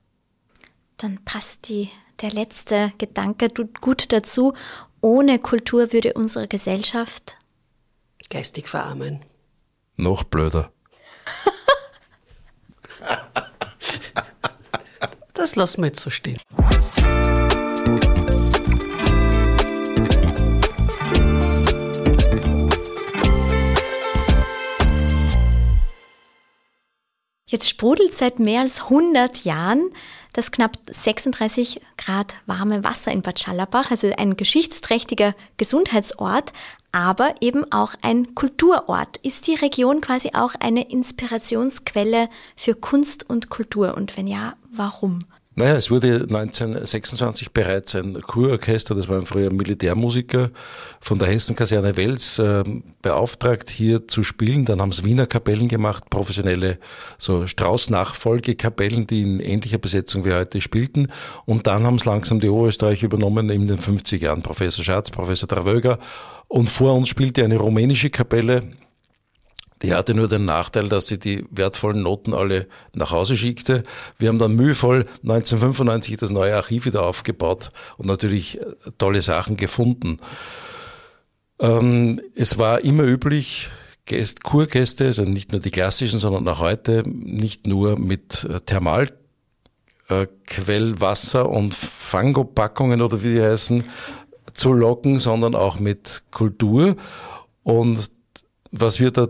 Dann 1.01 1.23
passt 1.25 1.67
die, 1.67 1.89
der 2.21 2.31
letzte 2.31 2.93
Gedanke 2.97 3.49
gut 3.81 4.11
dazu. 4.11 4.53
Ohne 5.01 5.39
Kultur 5.39 5.91
würde 5.93 6.13
unsere 6.13 6.47
Gesellschaft 6.47 7.37
geistig 8.31 8.67
verarmen. 8.67 9.23
Noch 9.97 10.23
blöder. 10.23 10.71
das 15.33 15.55
lassen 15.55 15.81
wir 15.81 15.87
jetzt 15.87 15.99
so 15.99 16.09
stehen. 16.09 16.39
Jetzt 27.47 27.67
sprudelt 27.69 28.15
seit 28.15 28.39
mehr 28.39 28.61
als 28.61 28.83
100 28.83 29.43
Jahren 29.43 29.91
das 30.33 30.51
knapp 30.51 30.77
36 30.89 31.81
Grad 31.97 32.35
warme 32.45 32.83
Wasser 32.83 33.11
in 33.11 33.21
Bad 33.21 33.39
Schallerbach, 33.39 33.91
also 33.91 34.11
ein 34.17 34.37
geschichtsträchtiger 34.37 35.35
Gesundheitsort, 35.57 36.53
aber 36.91 37.35
eben 37.41 37.71
auch 37.71 37.93
ein 38.01 38.35
Kulturort. 38.35 39.17
Ist 39.17 39.47
die 39.47 39.55
Region 39.55 40.01
quasi 40.01 40.31
auch 40.33 40.55
eine 40.59 40.89
Inspirationsquelle 40.89 42.29
für 42.55 42.75
Kunst 42.75 43.29
und 43.29 43.49
Kultur? 43.49 43.95
Und 43.95 44.17
wenn 44.17 44.27
ja, 44.27 44.55
warum? 44.71 45.19
Naja, 45.53 45.73
es 45.73 45.91
wurde 45.91 46.27
1926 46.29 47.51
bereits 47.51 47.93
ein 47.95 48.21
Kurorchester, 48.21 48.95
das 48.95 49.09
waren 49.09 49.25
früher 49.25 49.51
Militärmusiker 49.51 50.49
von 51.01 51.19
der 51.19 51.27
Hessenkaserne 51.27 51.97
Wels, 51.97 52.39
äh, 52.39 52.63
beauftragt, 53.01 53.69
hier 53.69 54.07
zu 54.07 54.23
spielen. 54.23 54.63
Dann 54.63 54.79
haben 54.79 54.91
es 54.91 55.03
Wiener 55.03 55.27
Kapellen 55.27 55.67
gemacht, 55.67 56.09
professionelle 56.09 56.79
so 57.17 57.47
Strauß-Nachfolgekapellen, 57.47 59.07
die 59.07 59.23
in 59.23 59.39
ähnlicher 59.41 59.77
Besetzung 59.77 60.23
wie 60.23 60.31
heute 60.31 60.61
spielten. 60.61 61.09
Und 61.45 61.67
dann 61.67 61.85
haben 61.85 61.95
es 61.95 62.05
langsam 62.05 62.39
die 62.39 62.49
Oberösterreich 62.49 63.03
übernommen 63.03 63.49
in 63.49 63.67
den 63.67 63.77
50 63.77 64.21
Jahren. 64.21 64.43
Professor 64.43 64.85
Schatz, 64.85 65.11
Professor 65.11 65.49
Travöger. 65.49 65.99
Und 66.47 66.69
vor 66.69 66.93
uns 66.93 67.09
spielte 67.09 67.43
eine 67.43 67.57
rumänische 67.57 68.09
Kapelle, 68.09 68.63
die 69.81 69.93
hatte 69.93 70.13
nur 70.13 70.27
den 70.27 70.43
Nachteil, 70.45 70.89
dass 70.89 71.07
sie 71.07 71.17
die 71.17 71.45
wertvollen 71.49 72.03
Noten 72.03 72.33
alle 72.33 72.67
nach 72.93 73.11
Hause 73.11 73.35
schickte. 73.35 73.83
Wir 74.17 74.29
haben 74.29 74.39
dann 74.39 74.55
mühevoll 74.55 75.05
1995 75.23 76.17
das 76.17 76.29
neue 76.29 76.55
Archiv 76.55 76.85
wieder 76.85 77.03
aufgebaut 77.03 77.69
und 77.97 78.07
natürlich 78.07 78.59
äh, 78.59 78.65
tolle 78.97 79.21
Sachen 79.21 79.57
gefunden. 79.57 80.19
Ähm, 81.59 82.21
es 82.35 82.57
war 82.57 82.81
immer 82.81 83.03
üblich, 83.03 83.69
Gäste, 84.05 84.41
Kurgäste, 84.43 85.05
also 85.05 85.23
nicht 85.23 85.51
nur 85.51 85.61
die 85.61 85.71
klassischen, 85.71 86.19
sondern 86.19 86.47
auch 86.47 86.59
heute, 86.59 87.03
nicht 87.05 87.67
nur 87.67 87.99
mit 87.99 88.43
äh, 88.43 88.59
Thermalquellwasser 88.59 91.41
äh, 91.41 91.47
und 91.47 91.75
Fangopackungen 91.75 93.01
oder 93.01 93.23
wie 93.23 93.33
die 93.33 93.41
heißen, 93.41 93.83
zu 94.53 94.73
locken, 94.73 95.19
sondern 95.19 95.55
auch 95.55 95.79
mit 95.79 96.23
Kultur. 96.31 96.95
Und 97.63 98.11
was 98.71 98.99
wir 98.99 99.11
da 99.11 99.27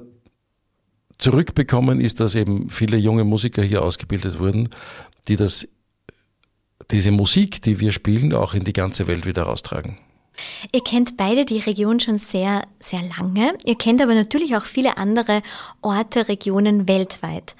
zurückbekommen, 1.21 2.01
ist, 2.01 2.19
dass 2.19 2.35
eben 2.35 2.69
viele 2.69 2.97
junge 2.97 3.23
Musiker 3.23 3.61
hier 3.61 3.83
ausgebildet 3.83 4.39
wurden, 4.39 4.69
die 5.27 5.37
das, 5.37 5.67
diese 6.89 7.11
Musik, 7.11 7.61
die 7.61 7.79
wir 7.79 7.91
spielen, 7.91 8.33
auch 8.33 8.53
in 8.53 8.63
die 8.63 8.73
ganze 8.73 9.07
Welt 9.07 9.25
wieder 9.25 9.43
raustragen. 9.43 9.97
Ihr 10.73 10.83
kennt 10.83 11.17
beide 11.17 11.45
die 11.45 11.59
Region 11.59 11.99
schon 11.99 12.17
sehr, 12.17 12.63
sehr 12.79 13.01
lange. 13.01 13.55
Ihr 13.65 13.77
kennt 13.77 14.01
aber 14.01 14.15
natürlich 14.15 14.55
auch 14.55 14.65
viele 14.65 14.97
andere 14.97 15.43
Orte, 15.81 16.27
Regionen 16.27 16.87
weltweit. 16.87 17.55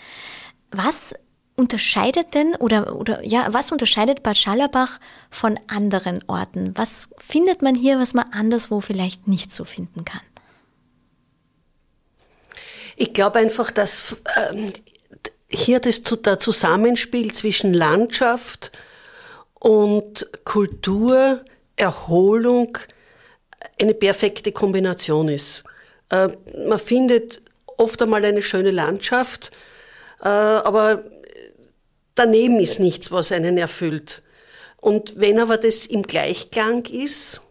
Was 0.72 1.14
unterscheidet 1.56 2.34
denn 2.34 2.56
oder, 2.56 2.96
oder 2.96 3.24
ja, 3.26 3.48
was 3.52 3.72
unterscheidet 3.72 4.24
Bad 4.24 4.38
Schallerbach 4.38 5.00
von 5.30 5.60
anderen 5.68 6.24
Orten? 6.28 6.72
Was 6.76 7.10
findet 7.18 7.62
man 7.62 7.76
hier, 7.76 8.00
was 8.00 8.14
man 8.14 8.32
anderswo 8.32 8.80
vielleicht 8.80 9.28
nicht 9.28 9.54
so 9.54 9.66
finden 9.66 10.06
kann? 10.06 10.22
Ich 13.02 13.14
glaube 13.14 13.40
einfach, 13.40 13.72
dass 13.72 14.18
ähm, 14.52 14.72
hier 15.50 15.80
das, 15.80 16.04
der 16.04 16.38
Zusammenspiel 16.38 17.34
zwischen 17.34 17.74
Landschaft 17.74 18.72
und 19.56 20.30
Kultur, 20.44 21.44
Erholung 21.76 22.78
eine 23.80 23.96
perfekte 23.96 24.52
Kombination 24.52 25.30
ist. 25.30 25.64
Äh, 26.12 26.28
man 26.68 26.78
findet 26.78 27.42
oft 27.66 28.00
einmal 28.04 28.24
eine 28.24 28.44
schöne 28.44 28.70
Landschaft, 28.70 29.50
äh, 30.22 30.28
aber 30.28 31.02
daneben 32.14 32.60
ist 32.60 32.80
nichts, 32.80 33.12
was 33.12 33.32
einen 33.32 33.58
erfüllt. 33.58 34.22
Und 34.78 35.20
wenn 35.20 35.40
aber 35.40 35.58
das 35.58 35.88
im 35.88 36.04
Gleichklang 36.04 36.86
ist, 36.86 37.42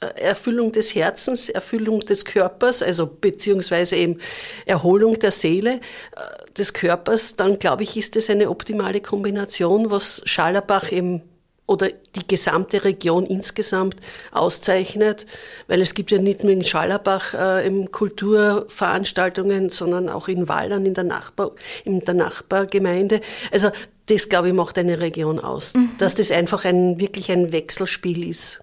Erfüllung 0.00 0.72
des 0.72 0.94
Herzens, 0.94 1.48
Erfüllung 1.48 2.00
des 2.00 2.24
Körpers, 2.24 2.82
also 2.82 3.06
beziehungsweise 3.06 3.96
eben 3.96 4.18
Erholung 4.64 5.18
der 5.18 5.30
Seele, 5.30 5.74
äh, 5.74 6.52
des 6.56 6.72
Körpers, 6.72 7.36
dann 7.36 7.58
glaube 7.58 7.82
ich, 7.82 7.96
ist 7.96 8.16
das 8.16 8.30
eine 8.30 8.50
optimale 8.50 9.00
Kombination, 9.00 9.90
was 9.90 10.22
Schallerbach 10.24 10.90
eben 10.90 11.22
oder 11.66 11.88
die 12.16 12.26
gesamte 12.26 12.82
Region 12.82 13.24
insgesamt 13.26 13.94
auszeichnet, 14.32 15.24
weil 15.68 15.80
es 15.80 15.94
gibt 15.94 16.10
ja 16.10 16.18
nicht 16.18 16.42
nur 16.42 16.52
in 16.52 16.64
Schallerbach 16.64 17.32
äh, 17.34 17.70
Kulturveranstaltungen, 17.92 19.70
sondern 19.70 20.08
auch 20.08 20.26
in 20.26 20.48
Wallern 20.48 20.84
in 20.84 20.94
der, 20.94 21.04
Nachbar, 21.04 21.52
in 21.84 22.00
der 22.00 22.14
Nachbargemeinde. 22.14 23.20
Also 23.52 23.70
das, 24.06 24.28
glaube 24.28 24.48
ich, 24.48 24.54
macht 24.54 24.78
eine 24.78 25.00
Region 25.00 25.38
aus, 25.38 25.74
mhm. 25.74 25.90
dass 25.98 26.16
das 26.16 26.32
einfach 26.32 26.64
ein, 26.64 26.98
wirklich 26.98 27.30
ein 27.30 27.52
Wechselspiel 27.52 28.28
ist. 28.28 28.60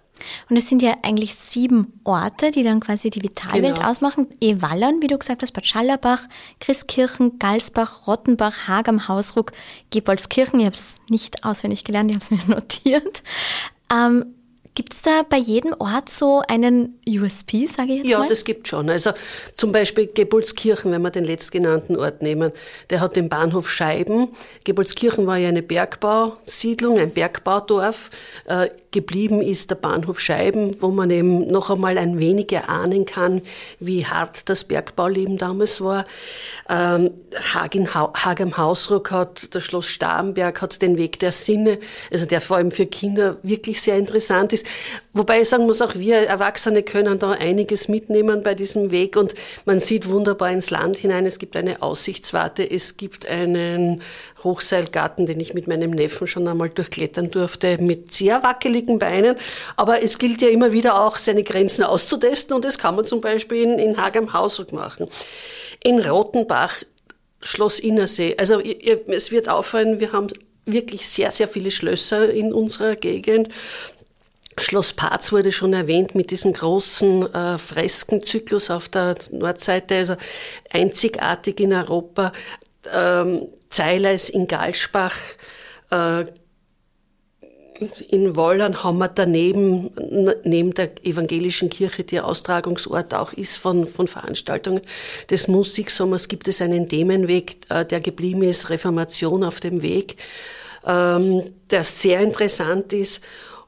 Und 0.50 0.58
es 0.58 0.70
sind 0.70 0.82
ja 0.82 0.96
eigentlich 1.04 1.36
sieben 1.36 2.00
Orte, 2.04 2.52
die 2.52 2.64
dann 2.64 2.80
quasi 2.80 3.10
die 3.10 3.24
Vitalwelt 3.24 3.76
genau. 3.76 3.90
ausmachen. 3.90 4.28
Ewallern, 4.40 5.02
wie 5.02 5.08
du 5.08 5.18
gesagt 5.18 5.42
hast, 5.42 5.52
Bad 5.52 5.66
Schallerbach, 5.66 6.28
Christkirchen, 6.60 7.40
Galsbach, 7.40 8.08
Rottenbach, 8.08 8.68
Hagam, 8.68 9.08
Hausruck, 9.08 9.52
Gebolskirchen. 9.90 10.60
Ich 10.60 10.66
habe 10.66 10.76
es 10.76 10.96
nicht 11.10 11.44
auswendig 11.44 11.84
gelernt, 11.84 12.12
ich 12.12 12.18
habe 12.18 12.24
es 12.24 12.48
mir 12.48 12.56
notiert. 12.56 13.24
Ähm, 13.92 14.37
Gibt 14.78 14.94
es 14.94 15.02
da 15.02 15.24
bei 15.28 15.38
jedem 15.38 15.74
Ort 15.80 16.12
so 16.12 16.44
einen 16.48 17.00
USP, 17.08 17.66
sage 17.66 17.94
ich 17.94 17.98
jetzt 17.98 18.10
ja, 18.10 18.20
mal? 18.20 18.26
Ja, 18.26 18.30
das 18.30 18.46
gibt 18.46 18.68
schon. 18.68 18.92
Also 18.92 19.10
zum 19.56 19.72
Beispiel 19.72 20.06
Gebolskirchen, 20.06 20.92
wenn 20.92 21.02
wir 21.02 21.10
den 21.10 21.24
letztgenannten 21.24 21.98
Ort 21.98 22.22
nehmen, 22.22 22.52
der 22.92 23.02
hat 23.02 23.16
den 23.16 23.28
Bahnhof 23.28 23.72
Scheiben. 23.72 24.28
Gebolskirchen 24.66 25.26
war 25.26 25.38
ja 25.38 25.50
eine 25.50 25.64
Bergbausiedlung, 25.64 27.00
ein 27.00 27.10
Bergbaudorf. 27.10 28.12
Äh, 28.46 28.70
geblieben 28.92 29.42
ist 29.42 29.70
der 29.70 29.76
Bahnhof 29.76 30.20
Scheiben, 30.20 30.80
wo 30.82 30.90
man 30.90 31.10
eben 31.10 31.52
noch 31.52 31.70
einmal 31.70 31.98
ein 31.98 32.20
wenig 32.20 32.52
erahnen 32.52 33.06
kann, 33.06 33.42
wie 33.80 34.06
hart 34.06 34.48
das 34.48 34.64
Bergbauleben 34.64 35.38
damals 35.38 35.82
war. 35.82 36.06
Ähm, 36.70 37.12
Hagen, 37.54 37.94
Hagem 37.94 38.58
Hausruck 38.58 39.12
hat, 39.12 39.54
das 39.56 39.64
Schloss 39.64 39.88
Starnberg 39.88 40.62
hat 40.62 40.82
den 40.82 40.98
Weg 40.98 41.20
der 41.20 41.32
Sinne, 41.32 41.80
also 42.12 42.26
der 42.26 42.42
vor 42.42 42.58
allem 42.58 42.72
für 42.72 42.86
Kinder 42.86 43.38
wirklich 43.44 43.82
sehr 43.82 43.98
interessant 43.98 44.54
ist. 44.54 44.67
Wobei 45.14 45.42
ich 45.42 45.50
sagen 45.50 45.66
muss, 45.66 45.82
auch 45.82 45.96
wir 45.96 46.18
Erwachsene 46.18 46.84
können 46.84 47.20
da 47.20 47.32
einiges 47.32 47.88
mitnehmen 47.88 48.44
bei 48.44 48.56
diesem 48.56 48.92
Weg 48.92 49.16
und 49.16 49.34
man 49.66 49.80
sieht 49.80 50.10
wunderbar 50.10 50.52
ins 50.52 50.70
Land 50.70 50.98
hinein. 50.98 51.26
Es 51.26 51.40
gibt 51.40 51.56
eine 51.56 51.82
Aussichtswarte, 51.82 52.70
es 52.70 52.98
gibt 52.98 53.28
einen 53.28 54.02
Hochseilgarten, 54.44 55.26
den 55.26 55.40
ich 55.40 55.54
mit 55.54 55.68
meinem 55.68 55.92
Neffen 55.92 56.28
schon 56.28 56.48
einmal 56.48 56.70
durchklettern 56.70 57.32
durfte, 57.32 57.78
mit 57.80 58.14
sehr 58.14 58.44
wackeligen 58.44 59.00
Beinen. 59.00 59.36
Aber 59.76 60.04
es 60.04 60.20
gilt 60.20 60.42
ja 60.42 60.50
immer 60.50 60.72
wieder 60.72 61.02
auch, 61.02 61.18
seine 61.18 61.44
Grenzen 61.44 61.84
auszutesten 61.84 62.56
und 62.56 62.66
das 62.66 62.78
kann 62.78 62.96
man 62.96 63.06
zum 63.06 63.22
Beispiel 63.22 63.64
in, 63.64 63.80
in 63.80 63.98
Hagam 63.98 64.34
Hausruck 64.34 64.74
machen. 64.74 65.08
In 65.84 66.00
Rotenbach, 66.00 66.76
Schloss 67.42 67.80
Innersee. 67.80 68.36
Also 68.38 68.60
es 68.60 69.32
wird 69.32 69.50
auffallen, 69.50 70.00
wir 70.00 70.12
haben 70.12 70.28
wirklich 70.66 71.08
sehr, 71.08 71.32
sehr 71.32 71.48
viele 71.48 71.72
Schlösser 71.72 72.30
in 72.30 72.54
unserer 72.54 72.96
Gegend. 72.96 73.50
Schloss 74.60 74.94
Parz 74.94 75.32
wurde 75.32 75.52
schon 75.52 75.74
erwähnt 75.74 76.16
mit 76.16 76.32
diesem 76.32 76.54
großen 76.54 77.34
äh, 77.34 77.58
Freskenzyklus 77.58 78.70
auf 78.70 78.90
der 78.90 79.16
Nordseite, 79.32 79.96
also 79.96 80.16
einzigartig 80.72 81.60
in 81.60 81.74
Europa. 81.74 82.34
Ähm, 82.94 83.48
Zeileis 83.70 84.30
in 84.30 84.48
Galschbach, 84.48 85.18
äh, 85.92 86.26
in 88.10 88.36
Wollern 88.36 88.84
haben 88.84 88.98
wir 88.98 89.08
daneben, 89.08 89.92
neben 90.44 90.74
der 90.74 91.06
evangelischen 91.06 91.70
Kirche, 91.70 92.04
die 92.04 92.20
Austragungsort 92.20 93.14
auch 93.14 93.34
ist 93.34 93.58
von, 93.58 93.86
von 93.86 94.08
Veranstaltungen 94.08 94.82
des 95.30 95.48
Musiksommers, 95.48 96.28
gibt 96.28 96.48
es 96.48 96.62
einen 96.62 96.90
Themenweg, 96.90 97.58
äh, 97.70 97.86
der 97.86 98.02
geblieben 98.02 98.42
ist, 98.44 98.70
Reformation 98.70 99.44
auf 99.44 99.60
dem 99.60 99.82
Weg, 99.82 100.18
ähm, 100.86 101.54
der 101.70 101.84
sehr 101.84 102.22
interessant 102.22 102.94
ist 102.94 103.22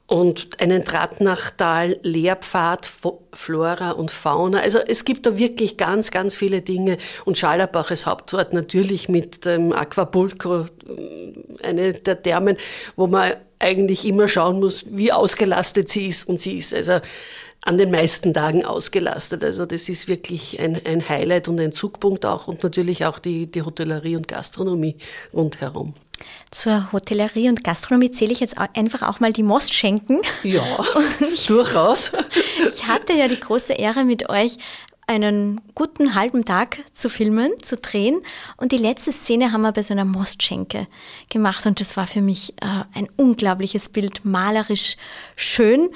und 0.09 0.59
einen 0.59 0.83
Drahtnachtal, 0.83 1.99
Lehrpfad, 2.01 2.89
Flora 3.31 3.91
und 3.91 4.09
Fauna. 4.09 4.59
Also 4.59 4.79
es 4.79 5.05
gibt 5.05 5.27
da 5.27 5.37
wirklich 5.37 5.77
ganz, 5.77 6.09
ganz 6.09 6.35
viele 6.35 6.63
Dinge. 6.63 6.97
Und 7.25 7.37
Schallerbach 7.37 7.91
ist 7.91 8.07
Hauptort 8.07 8.51
natürlich 8.51 9.07
mit 9.07 9.45
dem 9.45 9.71
Aquapulco, 9.71 10.61
äh, 10.61 10.65
eine 11.61 11.93
der 11.93 12.23
Thermen, 12.23 12.57
wo 12.95 13.05
man 13.05 13.33
eigentlich 13.59 14.03
immer 14.03 14.27
schauen 14.27 14.59
muss, 14.59 14.85
wie 14.89 15.11
ausgelastet 15.11 15.89
sie 15.89 16.07
ist. 16.07 16.27
Und 16.27 16.39
sie 16.39 16.57
ist 16.57 16.73
also 16.73 16.99
an 17.61 17.77
den 17.77 17.91
meisten 17.91 18.33
Tagen 18.33 18.65
ausgelastet. 18.65 19.43
Also 19.43 19.67
das 19.67 19.89
ist 19.89 20.07
wirklich 20.07 20.59
ein, 20.59 20.81
ein 20.85 21.07
Highlight 21.07 21.47
und 21.49 21.59
ein 21.59 21.71
Zugpunkt 21.71 22.25
auch 22.25 22.47
und 22.47 22.63
natürlich 22.63 23.05
auch 23.05 23.19
die, 23.19 23.45
die 23.45 23.61
Hotellerie 23.61 24.15
und 24.15 24.27
Gastronomie 24.27 24.95
rundherum. 25.33 25.93
Zur 26.51 26.91
Hotellerie 26.91 27.49
und 27.49 27.63
Gastronomie 27.63 28.11
zähle 28.11 28.31
ich 28.31 28.39
jetzt 28.39 28.57
einfach 28.57 29.03
auch 29.03 29.19
mal 29.19 29.31
die 29.31 29.43
Mostschenken. 29.43 30.21
Ja, 30.43 30.63
durchaus. 31.47 32.11
Ich 32.67 32.87
hatte 32.87 33.13
ja 33.13 33.27
die 33.27 33.39
große 33.39 33.73
Ehre, 33.73 34.03
mit 34.03 34.29
euch 34.29 34.57
einen 35.09 35.59
guten 35.73 36.13
halben 36.13 36.45
Tag 36.45 36.79
zu 36.93 37.09
filmen, 37.09 37.51
zu 37.61 37.77
drehen. 37.77 38.21
Und 38.57 38.71
die 38.71 38.77
letzte 38.77 39.11
Szene 39.11 39.51
haben 39.51 39.61
wir 39.61 39.71
bei 39.71 39.81
so 39.81 39.93
einer 39.93 40.05
Mostschenke 40.05 40.87
gemacht. 41.29 41.65
Und 41.65 41.79
das 41.79 41.97
war 41.97 42.05
für 42.05 42.21
mich 42.21 42.53
äh, 42.61 42.83
ein 42.93 43.07
unglaubliches 43.17 43.89
Bild, 43.89 44.23
malerisch 44.23 44.97
schön. 45.35 45.89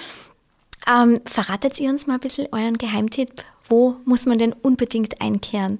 Ähm, 0.87 1.19
verratet 1.25 1.79
ihr 1.79 1.89
uns 1.89 2.07
mal 2.07 2.15
ein 2.15 2.19
bisschen 2.19 2.47
euren 2.51 2.77
Geheimtipp? 2.77 3.43
Wo 3.69 3.97
muss 4.05 4.25
man 4.25 4.39
denn 4.39 4.53
unbedingt 4.53 5.21
einkehren? 5.21 5.79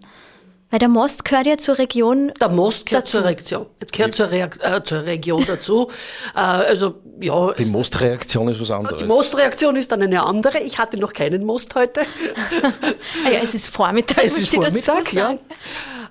Weil 0.74 0.80
der 0.80 0.90
Most 0.90 1.24
gehört 1.24 1.46
ja 1.46 1.56
zur 1.56 1.78
Region. 1.78 2.32
Der 2.42 2.50
Most 2.50 2.88
gehört 2.88 3.04
dazu. 3.04 3.20
zur 3.20 3.26
Region, 3.26 3.68
gehört 3.92 4.16
zur, 4.16 4.32
Re 4.32 4.50
äh, 4.60 4.82
zur 4.82 5.06
Region 5.06 5.46
dazu. 5.46 5.88
äh, 6.36 6.40
also, 6.40 6.96
ja. 7.22 7.54
Die 7.54 7.66
Mostreaktion 7.66 8.48
ist 8.48 8.60
was 8.60 8.72
anderes. 8.72 8.98
Die 8.98 9.06
Mostreaktion 9.06 9.76
ist 9.76 9.92
dann 9.92 10.02
eine 10.02 10.24
andere. 10.24 10.58
Ich 10.62 10.80
hatte 10.80 10.98
noch 10.98 11.14
keinen 11.14 11.46
Most 11.46 11.76
heute. 11.76 12.02
ah 12.02 13.30
ja, 13.30 13.42
es 13.44 13.54
ist 13.54 13.68
Vormittag. 13.68 14.26
Es 14.26 14.36
ist 14.36 14.52
Vormittag, 14.52 15.14
ja. 15.14 15.34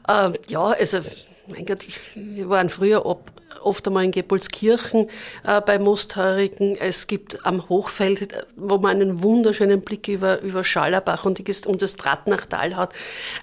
Äh, 0.06 0.30
ja, 0.46 0.62
also, 0.62 1.00
mein 1.48 1.66
Gott, 1.66 1.84
wir 2.14 2.48
waren 2.48 2.68
früher 2.68 3.04
ob, 3.04 3.32
oft 3.64 3.86
einmal 3.86 4.04
in 4.04 4.10
Gepolskirchen 4.10 5.08
äh, 5.44 5.60
bei 5.60 5.78
Mostheurigen. 5.78 6.76
Es 6.76 7.06
gibt 7.06 7.44
am 7.44 7.68
Hochfeld, 7.68 8.46
wo 8.56 8.78
man 8.78 9.00
einen 9.00 9.22
wunderschönen 9.22 9.82
Blick 9.82 10.08
über, 10.08 10.40
über 10.42 10.64
Schallerbach 10.64 11.24
und, 11.24 11.38
die, 11.38 11.66
und 11.66 11.82
das 11.82 11.96
Drahtnachtal 11.96 12.76
hat. 12.76 12.94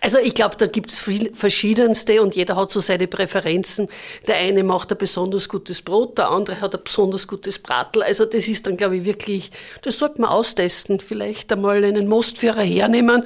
Also 0.02 0.18
ich 0.20 0.34
glaube, 0.34 0.56
da 0.58 0.68
gibt's 0.68 1.00
viel 1.00 1.34
verschiedenste 1.34 2.22
und 2.22 2.36
jeder 2.36 2.56
hat 2.56 2.72
so 2.72 2.80
seine 2.80 3.08
Präferenzen. 3.08 3.88
Der 4.28 4.38
eine 4.38 4.64
macht 4.64 4.92
ein 4.92 4.98
besonders 4.98 5.50
gutes 5.50 5.82
Brot, 5.82 6.18
der 6.18 6.30
andere 6.30 6.62
hat 6.62 6.76
ein 6.76 6.82
besonders 6.84 7.28
gutes 7.28 7.60
Bratel. 7.60 8.04
Also 8.04 8.26
das 8.26 8.48
ist 8.48 8.68
dann, 8.68 8.78
glaube 8.78 8.98
ich, 8.98 9.06
wirklich, 9.06 9.52
das 9.82 10.00
sollte 10.00 10.22
man 10.22 10.30
austesten. 10.30 11.00
Vielleicht 11.00 11.52
einmal 11.52 11.84
einen 11.84 12.08
Mostführer 12.08 12.62
hernehmen 12.62 13.24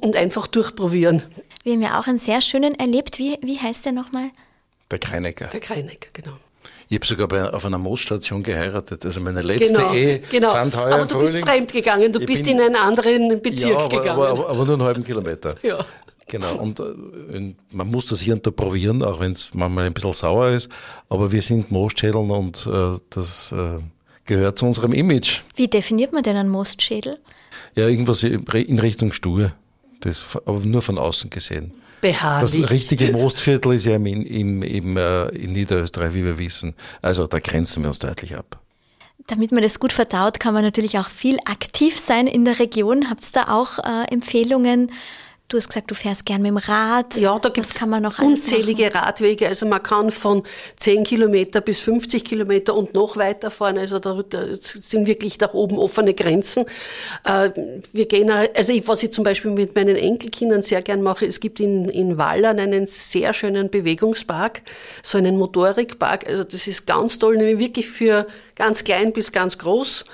und 0.00 0.16
einfach 0.16 0.46
durchprobieren. 0.46 1.22
Wir 1.66 1.72
haben 1.72 1.82
ja 1.82 1.98
auch 1.98 2.06
einen 2.06 2.18
sehr 2.18 2.40
schönen 2.40 2.78
erlebt. 2.78 3.18
Wie, 3.18 3.38
wie 3.42 3.58
heißt 3.58 3.84
der 3.86 3.92
nochmal? 3.92 4.30
Der 4.90 4.98
Kreinecker. 4.98 5.46
Der 5.46 5.60
Kreinecker, 5.60 6.08
genau. 6.12 6.38
Ich 6.88 6.96
habe 6.96 7.06
sogar 7.06 7.26
bei, 7.26 7.52
auf 7.52 7.64
einer 7.64 7.78
Moosstation 7.78 8.42
geheiratet. 8.42 9.04
Also 9.04 9.20
meine 9.20 9.42
letzte 9.42 9.74
genau, 9.74 9.92
Ehe 9.92 10.20
genau. 10.30 10.52
fand 10.52 10.76
heuer 10.76 10.94
Aber 10.94 11.06
du 11.06 11.18
bist 11.18 11.36
fremd 11.38 11.72
gegangen, 11.72 12.12
du 12.12 12.20
ich 12.20 12.26
bist 12.26 12.46
in 12.46 12.60
einen 12.60 12.76
anderen 12.76 13.42
Bezirk 13.42 13.72
ja, 13.72 13.78
aber, 13.78 13.88
gegangen. 13.88 14.20
Aber, 14.20 14.28
aber, 14.28 14.48
aber, 14.48 14.64
nur 14.64 14.74
einen 14.74 14.82
halben 14.82 15.04
Kilometer. 15.04 15.56
Ja. 15.62 15.84
Genau, 16.28 16.56
und 16.56 16.80
äh, 16.80 17.54
man 17.70 17.88
muss 17.88 18.06
das 18.06 18.20
hier 18.20 18.34
und 18.34 18.44
da 18.44 18.50
probieren, 18.50 19.02
auch 19.04 19.20
wenn 19.20 19.30
es 19.32 19.50
manchmal 19.52 19.86
ein 19.86 19.94
bisschen 19.94 20.12
sauer 20.12 20.48
ist. 20.48 20.68
Aber 21.08 21.30
wir 21.30 21.42
sind 21.42 21.70
Moostschädeln 21.70 22.30
und 22.30 22.66
äh, 22.66 22.98
das 23.10 23.52
äh, 23.52 23.78
gehört 24.24 24.58
zu 24.58 24.66
unserem 24.66 24.92
Image. 24.92 25.42
Wie 25.54 25.68
definiert 25.68 26.12
man 26.12 26.24
denn 26.24 26.36
einen 26.36 26.48
Moostschädel? 26.48 27.16
Ja, 27.76 27.88
irgendwas 27.88 28.22
in 28.22 28.78
Richtung 28.78 29.12
Stur. 29.12 29.52
Das, 30.00 30.26
aber 30.44 30.60
nur 30.60 30.82
von 30.82 30.98
außen 30.98 31.30
gesehen. 31.30 31.72
Beharrlich. 32.00 32.60
Das 32.60 32.70
richtige 32.70 33.12
Mostviertel 33.12 33.72
ist 33.72 33.86
ja 33.86 33.96
im, 33.96 34.06
im, 34.06 34.62
im, 34.62 34.96
äh, 34.96 35.28
in 35.28 35.52
Niederösterreich, 35.52 36.12
wie 36.14 36.24
wir 36.24 36.38
wissen. 36.38 36.74
Also 37.02 37.26
da 37.26 37.38
grenzen 37.38 37.82
wir 37.82 37.88
uns 37.88 37.98
deutlich 37.98 38.36
ab. 38.36 38.60
Damit 39.26 39.50
man 39.50 39.62
das 39.62 39.80
gut 39.80 39.92
verdaut, 39.92 40.38
kann 40.38 40.54
man 40.54 40.62
natürlich 40.62 40.98
auch 40.98 41.08
viel 41.08 41.38
aktiv 41.46 41.98
sein 41.98 42.26
in 42.26 42.44
der 42.44 42.58
Region. 42.58 43.10
Habt 43.10 43.24
ihr 43.24 43.30
da 43.32 43.48
auch 43.48 43.78
äh, 43.78 44.04
Empfehlungen? 44.12 44.92
Du 45.48 45.58
hast 45.58 45.68
gesagt, 45.68 45.88
du 45.92 45.94
fährst 45.94 46.26
gern 46.26 46.42
mit 46.42 46.48
dem 46.48 46.56
Rad. 46.56 47.16
Ja, 47.16 47.38
da 47.38 47.50
gibt 47.50 47.68
es 47.68 47.80
unzählige 48.18 48.92
Radwege. 48.92 49.46
Also 49.46 49.64
man 49.66 49.80
kann 49.80 50.10
von 50.10 50.42
10 50.76 51.04
Kilometer 51.04 51.60
bis 51.60 51.80
50 51.82 52.24
Kilometer 52.24 52.74
und 52.74 52.94
noch 52.94 53.16
weiter 53.16 53.52
fahren. 53.52 53.78
Also 53.78 54.00
da, 54.00 54.24
da 54.28 54.44
sind 54.52 55.06
wirklich 55.06 55.38
da 55.38 55.54
oben 55.54 55.78
offene 55.78 56.14
Grenzen. 56.14 56.64
Äh, 57.22 57.50
wir 57.92 58.06
gehen, 58.06 58.28
also 58.28 58.72
ich, 58.72 58.88
was 58.88 59.04
ich 59.04 59.12
zum 59.12 59.22
Beispiel 59.22 59.52
mit 59.52 59.76
meinen 59.76 59.94
Enkelkindern 59.94 60.62
sehr 60.62 60.82
gern 60.82 61.00
mache, 61.00 61.26
es 61.26 61.38
gibt 61.38 61.60
in, 61.60 61.90
in 61.90 62.18
Wallern 62.18 62.58
einen 62.58 62.88
sehr 62.88 63.32
schönen 63.32 63.70
Bewegungspark, 63.70 64.62
so 65.04 65.16
einen 65.16 65.38
Motorikpark. 65.38 66.26
Also 66.26 66.42
das 66.42 66.66
ist 66.66 66.88
ganz 66.88 67.20
toll, 67.20 67.36
nämlich 67.36 67.60
wirklich 67.60 67.88
für 67.88 68.26
ganz 68.56 68.82
klein 68.82 69.12
bis 69.12 69.30
ganz 69.30 69.58
groß. 69.58 70.06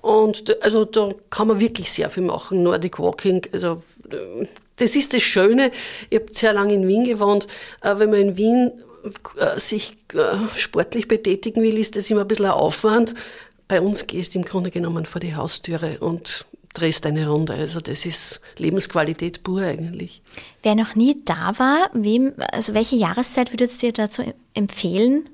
Und 0.00 0.62
also 0.62 0.84
da 0.84 1.08
kann 1.30 1.48
man 1.48 1.58
wirklich 1.58 1.90
sehr 1.90 2.08
viel 2.08 2.22
machen. 2.22 2.62
Nordic 2.62 3.00
Walking, 3.00 3.44
also 3.52 3.82
das 4.76 4.96
ist 4.96 5.14
das 5.14 5.22
Schöne. 5.22 5.70
Ich 6.10 6.18
habe 6.18 6.32
sehr 6.32 6.52
lange 6.52 6.74
in 6.74 6.86
Wien 6.86 7.04
gewohnt. 7.04 7.46
Äh, 7.80 7.98
wenn 7.98 8.10
man 8.10 8.20
in 8.20 8.36
Wien 8.36 8.72
äh, 9.38 9.58
sich 9.58 9.96
äh, 10.14 10.36
sportlich 10.54 11.08
betätigen 11.08 11.62
will, 11.62 11.78
ist 11.78 11.96
das 11.96 12.10
immer 12.10 12.22
ein 12.22 12.28
bisschen 12.28 12.46
ein 12.46 12.52
Aufwand. 12.52 13.14
Bei 13.68 13.80
uns 13.80 14.06
gehst 14.06 14.34
du 14.34 14.38
im 14.38 14.44
Grunde 14.44 14.70
genommen 14.70 15.06
vor 15.06 15.20
die 15.20 15.34
Haustüre 15.34 15.98
und 16.00 16.46
drehst 16.74 17.06
eine 17.06 17.28
Runde. 17.28 17.54
Also 17.54 17.80
das 17.80 18.04
ist 18.04 18.40
Lebensqualität 18.58 19.42
pur 19.42 19.62
eigentlich. 19.62 20.22
Wer 20.62 20.74
noch 20.74 20.94
nie 20.94 21.16
da 21.24 21.58
war, 21.58 21.90
wem, 21.92 22.34
also 22.52 22.74
welche 22.74 22.96
Jahreszeit 22.96 23.52
würdest 23.52 23.82
du 23.82 23.86
dir 23.86 23.92
dazu 23.92 24.22
empfehlen? 24.54 25.28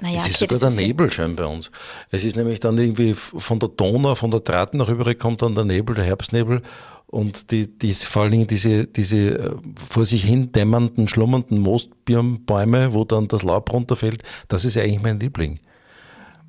Naja, 0.00 0.16
es 0.16 0.28
ist 0.28 0.42
okay, 0.42 0.54
sogar 0.54 0.70
der 0.70 0.80
Nebelschein 0.80 1.34
bei 1.34 1.44
uns. 1.44 1.70
Es 2.10 2.22
ist 2.22 2.36
nämlich 2.36 2.60
dann 2.60 2.78
irgendwie 2.78 3.14
von 3.14 3.58
der 3.58 3.68
Donau, 3.68 4.14
von 4.14 4.30
der 4.30 4.40
Draht 4.40 4.74
nach 4.74 4.88
rüber 4.88 5.12
kommt 5.14 5.42
dann 5.42 5.54
der 5.54 5.64
Nebel, 5.64 5.96
der 5.96 6.04
Herbstnebel 6.04 6.62
und 7.06 7.50
die, 7.50 7.66
die, 7.66 7.92
vor 7.94 8.22
allen 8.22 8.32
Dingen 8.32 8.46
diese, 8.46 8.86
diese 8.86 9.16
äh, 9.16 9.56
vor 9.88 10.06
sich 10.06 10.22
hin 10.24 10.52
dämmernden, 10.52 11.08
schlummernden 11.08 11.58
Moosbirnbäume, 11.58 12.92
wo 12.92 13.04
dann 13.04 13.28
das 13.28 13.42
Laub 13.42 13.72
runterfällt, 13.72 14.22
das 14.48 14.64
ist 14.64 14.76
eigentlich 14.76 15.02
mein 15.02 15.18
Liebling. 15.18 15.58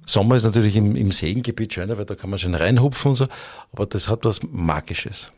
Sommer 0.05 0.35
ist 0.35 0.43
natürlich 0.43 0.75
im, 0.75 0.95
im 0.95 1.12
Seengebiet 1.12 1.73
schöner, 1.73 1.97
weil 1.97 2.05
da 2.05 2.15
kann 2.15 2.29
man 2.29 2.39
schon 2.39 2.55
reinhupfen 2.55 3.12
und 3.12 3.15
so, 3.15 3.27
aber 3.71 3.85
das 3.85 4.09
hat 4.09 4.25
was 4.25 4.41
Magisches. 4.43 5.31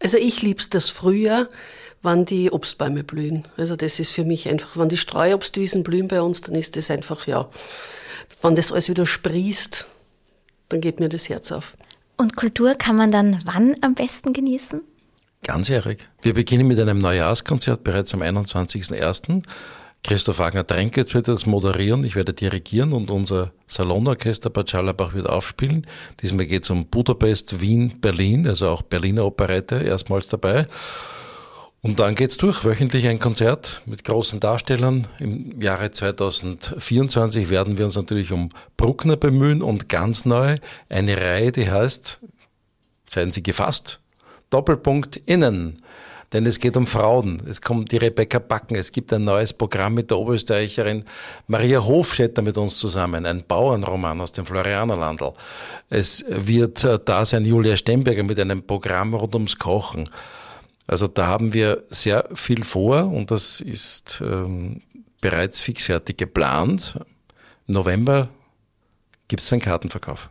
Also 0.00 0.16
ich 0.16 0.42
liebe 0.42 0.62
das 0.70 0.90
Frühjahr, 0.90 1.48
wann 2.02 2.24
die 2.24 2.50
Obstbäume 2.50 3.04
blühen. 3.04 3.44
Also 3.56 3.76
das 3.76 3.98
ist 3.98 4.12
für 4.12 4.24
mich 4.24 4.48
einfach, 4.48 4.76
wenn 4.76 4.88
die 4.88 4.96
Streuobstwiesen 4.96 5.82
blühen 5.82 6.08
bei 6.08 6.22
uns, 6.22 6.42
dann 6.42 6.54
ist 6.54 6.76
das 6.76 6.90
einfach, 6.90 7.26
ja, 7.26 7.48
wenn 8.42 8.54
das 8.54 8.72
alles 8.72 8.88
wieder 8.88 9.06
sprießt, 9.06 9.86
dann 10.68 10.80
geht 10.80 11.00
mir 11.00 11.08
das 11.08 11.28
Herz 11.28 11.50
auf. 11.52 11.76
Und 12.16 12.36
Kultur 12.36 12.74
kann 12.74 12.96
man 12.96 13.10
dann 13.10 13.38
wann 13.44 13.76
am 13.80 13.94
besten 13.94 14.32
genießen? 14.32 14.82
Ganzjährig. 15.44 16.06
Wir 16.22 16.34
beginnen 16.34 16.66
mit 16.66 16.80
einem 16.80 16.98
Neujahrskonzert 16.98 17.84
bereits 17.84 18.12
am 18.12 18.22
21.01. 18.22 19.44
Christoph 20.04 20.38
Wagner 20.38 20.66
Trenkes 20.66 21.12
wird 21.14 21.28
das 21.28 21.46
moderieren, 21.46 22.04
ich 22.04 22.14
werde 22.14 22.32
dirigieren 22.32 22.92
und 22.92 23.10
unser 23.10 23.52
Salonorchester 23.66 24.48
Bad 24.48 24.70
Schallerbach 24.70 25.12
wird 25.12 25.28
aufspielen. 25.28 25.86
Diesmal 26.22 26.46
geht 26.46 26.64
es 26.64 26.70
um 26.70 26.86
Budapest, 26.86 27.60
Wien, 27.60 28.00
Berlin, 28.00 28.46
also 28.46 28.68
auch 28.68 28.82
Berliner 28.82 29.24
Operette 29.24 29.76
erstmals 29.76 30.28
dabei. 30.28 30.66
Und 31.80 32.00
dann 32.00 32.16
geht's 32.16 32.36
durch. 32.36 32.64
Wöchentlich 32.64 33.06
ein 33.06 33.20
Konzert 33.20 33.82
mit 33.86 34.02
großen 34.04 34.40
Darstellern. 34.40 35.06
Im 35.20 35.60
Jahre 35.62 35.90
2024 35.90 37.50
werden 37.50 37.78
wir 37.78 37.84
uns 37.84 37.94
natürlich 37.94 38.32
um 38.32 38.48
Bruckner 38.76 39.16
bemühen 39.16 39.62
und 39.62 39.88
ganz 39.88 40.24
neu 40.24 40.56
eine 40.88 41.16
Reihe, 41.16 41.52
die 41.52 41.70
heißt, 41.70 42.18
seien 43.08 43.30
Sie 43.30 43.44
gefasst, 43.44 44.00
Doppelpunkt 44.50 45.16
Innen. 45.26 45.80
Denn 46.32 46.44
es 46.44 46.58
geht 46.58 46.76
um 46.76 46.86
Frauen. 46.86 47.40
Es 47.48 47.62
kommt 47.62 47.90
die 47.90 47.96
Rebecca 47.96 48.38
Backen. 48.38 48.74
Es 48.74 48.92
gibt 48.92 49.12
ein 49.14 49.24
neues 49.24 49.54
Programm 49.54 49.94
mit 49.94 50.10
der 50.10 50.18
Oberösterreicherin 50.18 51.04
Maria 51.46 51.82
Hofstetter 51.82 52.42
mit 52.42 52.58
uns 52.58 52.78
zusammen. 52.78 53.24
Ein 53.24 53.44
Bauernroman 53.48 54.20
aus 54.20 54.32
dem 54.32 54.44
Florianerlandl. 54.44 55.32
Es 55.88 56.24
wird 56.28 56.84
äh, 56.84 56.98
da 57.02 57.24
sein 57.24 57.46
Julia 57.46 57.78
Stemberger 57.78 58.24
mit 58.24 58.38
einem 58.38 58.62
Programm 58.62 59.14
rund 59.14 59.34
ums 59.36 59.58
Kochen. 59.58 60.10
Also 60.88 61.06
da 61.06 61.26
haben 61.26 61.52
wir 61.52 61.84
sehr 61.90 62.28
viel 62.34 62.64
vor 62.64 63.04
und 63.12 63.30
das 63.30 63.60
ist 63.60 64.22
ähm, 64.24 64.80
bereits 65.20 65.60
fixfertig 65.60 66.16
geplant. 66.16 66.98
November 67.66 68.30
gibt 69.28 69.42
es 69.42 69.52
einen 69.52 69.60
Kartenverkauf. 69.60 70.30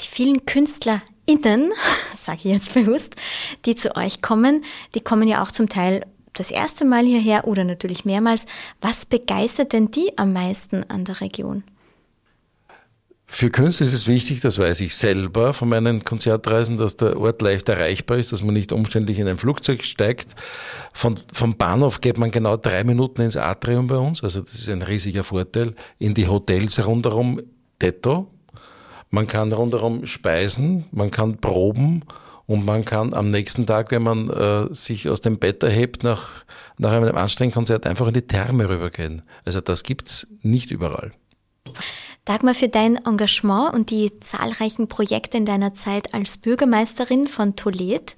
Die 0.00 0.08
vielen 0.08 0.44
KünstlerInnen, 0.46 1.72
sage 2.20 2.40
ich 2.42 2.52
jetzt 2.52 2.74
bewusst, 2.74 3.14
die 3.64 3.76
zu 3.76 3.94
euch 3.96 4.20
kommen, 4.20 4.64
die 4.96 5.00
kommen 5.00 5.28
ja 5.28 5.42
auch 5.42 5.52
zum 5.52 5.68
Teil 5.68 6.04
das 6.32 6.50
erste 6.50 6.84
Mal 6.84 7.06
hierher 7.06 7.46
oder 7.46 7.62
natürlich 7.62 8.04
mehrmals. 8.04 8.46
Was 8.80 9.06
begeistert 9.06 9.72
denn 9.72 9.92
die 9.92 10.18
am 10.18 10.32
meisten 10.32 10.84
an 10.90 11.04
der 11.04 11.20
Region? 11.20 11.62
Für 13.28 13.50
Künstler 13.50 13.86
ist 13.86 13.92
es 13.92 14.06
wichtig, 14.06 14.40
das 14.40 14.58
weiß 14.58 14.80
ich 14.80 14.94
selber 14.94 15.52
von 15.52 15.68
meinen 15.68 16.04
Konzertreisen, 16.04 16.76
dass 16.76 16.96
der 16.96 17.18
Ort 17.18 17.42
leicht 17.42 17.68
erreichbar 17.68 18.18
ist, 18.18 18.32
dass 18.32 18.42
man 18.42 18.54
nicht 18.54 18.72
umständlich 18.72 19.18
in 19.18 19.26
ein 19.26 19.38
Flugzeug 19.38 19.84
steigt. 19.84 20.36
Von, 20.92 21.16
vom 21.32 21.56
Bahnhof 21.56 22.00
geht 22.00 22.18
man 22.18 22.30
genau 22.30 22.56
drei 22.56 22.84
Minuten 22.84 23.22
ins 23.22 23.36
Atrium 23.36 23.88
bei 23.88 23.96
uns, 23.96 24.22
also 24.22 24.40
das 24.40 24.54
ist 24.54 24.68
ein 24.68 24.80
riesiger 24.80 25.24
Vorteil. 25.24 25.74
In 25.98 26.14
die 26.14 26.28
Hotels 26.28 26.86
rundherum 26.86 27.40
Tetto. 27.78 28.28
Man 29.10 29.26
kann 29.26 29.52
rundherum 29.52 30.06
speisen, 30.06 30.86
man 30.90 31.10
kann 31.10 31.38
proben 31.38 32.04
und 32.46 32.64
man 32.64 32.84
kann 32.84 33.12
am 33.12 33.30
nächsten 33.30 33.66
Tag, 33.66 33.90
wenn 33.90 34.02
man 34.02 34.30
äh, 34.30 34.72
sich 34.72 35.08
aus 35.08 35.20
dem 35.20 35.38
Bett 35.38 35.62
erhebt, 35.62 36.04
nach, 36.04 36.44
nach 36.78 36.92
einem 36.92 37.16
anstrengenden 37.16 37.54
Konzert 37.54 37.86
einfach 37.86 38.06
in 38.06 38.14
die 38.14 38.26
Therme 38.26 38.68
rübergehen. 38.68 39.22
Also 39.44 39.60
das 39.60 39.82
gibt's 39.82 40.26
nicht 40.42 40.70
überall. 40.70 41.12
Dagmar, 42.26 42.56
für 42.56 42.68
dein 42.68 42.96
Engagement 43.06 43.72
und 43.72 43.90
die 43.90 44.18
zahlreichen 44.18 44.88
Projekte 44.88 45.36
in 45.36 45.46
deiner 45.46 45.74
Zeit 45.74 46.12
als 46.12 46.38
Bürgermeisterin 46.38 47.28
von 47.28 47.54
Tolet 47.54 48.16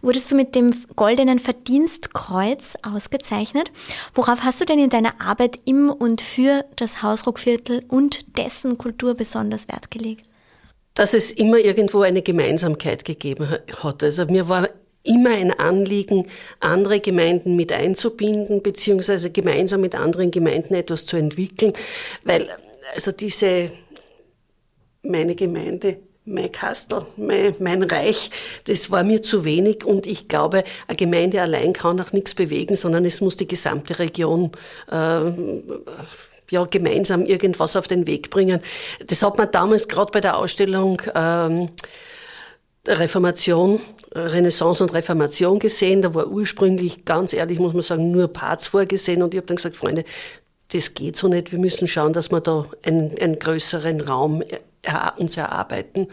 wurdest 0.00 0.30
du 0.30 0.34
mit 0.34 0.54
dem 0.54 0.70
Goldenen 0.96 1.38
Verdienstkreuz 1.38 2.78
ausgezeichnet. 2.82 3.70
Worauf 4.14 4.44
hast 4.44 4.62
du 4.62 4.64
denn 4.64 4.78
in 4.78 4.88
deiner 4.88 5.20
Arbeit 5.20 5.58
im 5.66 5.90
und 5.90 6.22
für 6.22 6.64
das 6.76 7.02
Hausruckviertel 7.02 7.84
und 7.86 8.38
dessen 8.38 8.78
Kultur 8.78 9.14
besonders 9.14 9.68
Wert 9.68 9.90
gelegt? 9.90 10.24
Dass 10.94 11.12
es 11.12 11.30
immer 11.30 11.58
irgendwo 11.58 12.00
eine 12.00 12.22
Gemeinsamkeit 12.22 13.04
gegeben 13.04 13.46
hat. 13.82 14.02
Also 14.02 14.24
mir 14.24 14.48
war 14.48 14.70
immer 15.02 15.30
ein 15.30 15.52
Anliegen, 15.52 16.28
andere 16.60 17.00
Gemeinden 17.00 17.56
mit 17.56 17.72
einzubinden, 17.72 18.62
beziehungsweise 18.62 19.30
gemeinsam 19.30 19.82
mit 19.82 19.94
anderen 19.94 20.30
Gemeinden 20.30 20.72
etwas 20.72 21.04
zu 21.04 21.18
entwickeln, 21.18 21.74
weil 22.24 22.48
also 22.92 23.12
diese, 23.12 23.70
meine 25.02 25.34
Gemeinde, 25.34 25.98
mein 26.24 26.50
Kastel, 26.50 27.06
mein, 27.16 27.54
mein 27.58 27.82
Reich, 27.82 28.30
das 28.64 28.90
war 28.90 29.04
mir 29.04 29.22
zu 29.22 29.44
wenig 29.44 29.84
und 29.84 30.06
ich 30.06 30.28
glaube, 30.28 30.64
eine 30.86 30.96
Gemeinde 30.96 31.42
allein 31.42 31.72
kann 31.72 32.00
auch 32.00 32.12
nichts 32.12 32.34
bewegen, 32.34 32.76
sondern 32.76 33.04
es 33.04 33.20
muss 33.20 33.36
die 33.36 33.46
gesamte 33.46 33.98
Region 33.98 34.52
äh, 34.90 35.32
ja, 36.50 36.64
gemeinsam 36.64 37.26
irgendwas 37.26 37.76
auf 37.76 37.88
den 37.88 38.06
Weg 38.06 38.30
bringen. 38.30 38.60
Das 39.06 39.22
hat 39.22 39.38
man 39.38 39.50
damals 39.50 39.88
gerade 39.88 40.12
bei 40.12 40.20
der 40.20 40.36
Ausstellung 40.38 41.00
ähm, 41.14 41.70
Reformation, 42.86 43.80
Renaissance 44.14 44.82
und 44.82 44.92
Reformation 44.92 45.58
gesehen. 45.58 46.02
Da 46.02 46.14
war 46.14 46.26
ursprünglich, 46.28 47.04
ganz 47.04 47.32
ehrlich 47.32 47.58
muss 47.58 47.72
man 47.72 47.82
sagen, 47.82 48.10
nur 48.10 48.28
Parts 48.28 48.66
vorgesehen 48.66 49.22
und 49.22 49.34
ich 49.34 49.38
habe 49.38 49.46
dann 49.46 49.56
gesagt, 49.56 49.76
Freunde, 49.76 50.04
das 50.74 50.94
geht 50.94 51.16
so 51.16 51.28
nicht. 51.28 51.52
Wir 51.52 51.60
müssen 51.60 51.86
schauen, 51.86 52.12
dass 52.12 52.32
wir 52.32 52.40
da 52.40 52.66
einen, 52.82 53.16
einen 53.18 53.38
größeren 53.38 54.00
Raum 54.00 54.42
uns 55.18 55.36
erarbeiten. 55.36 56.08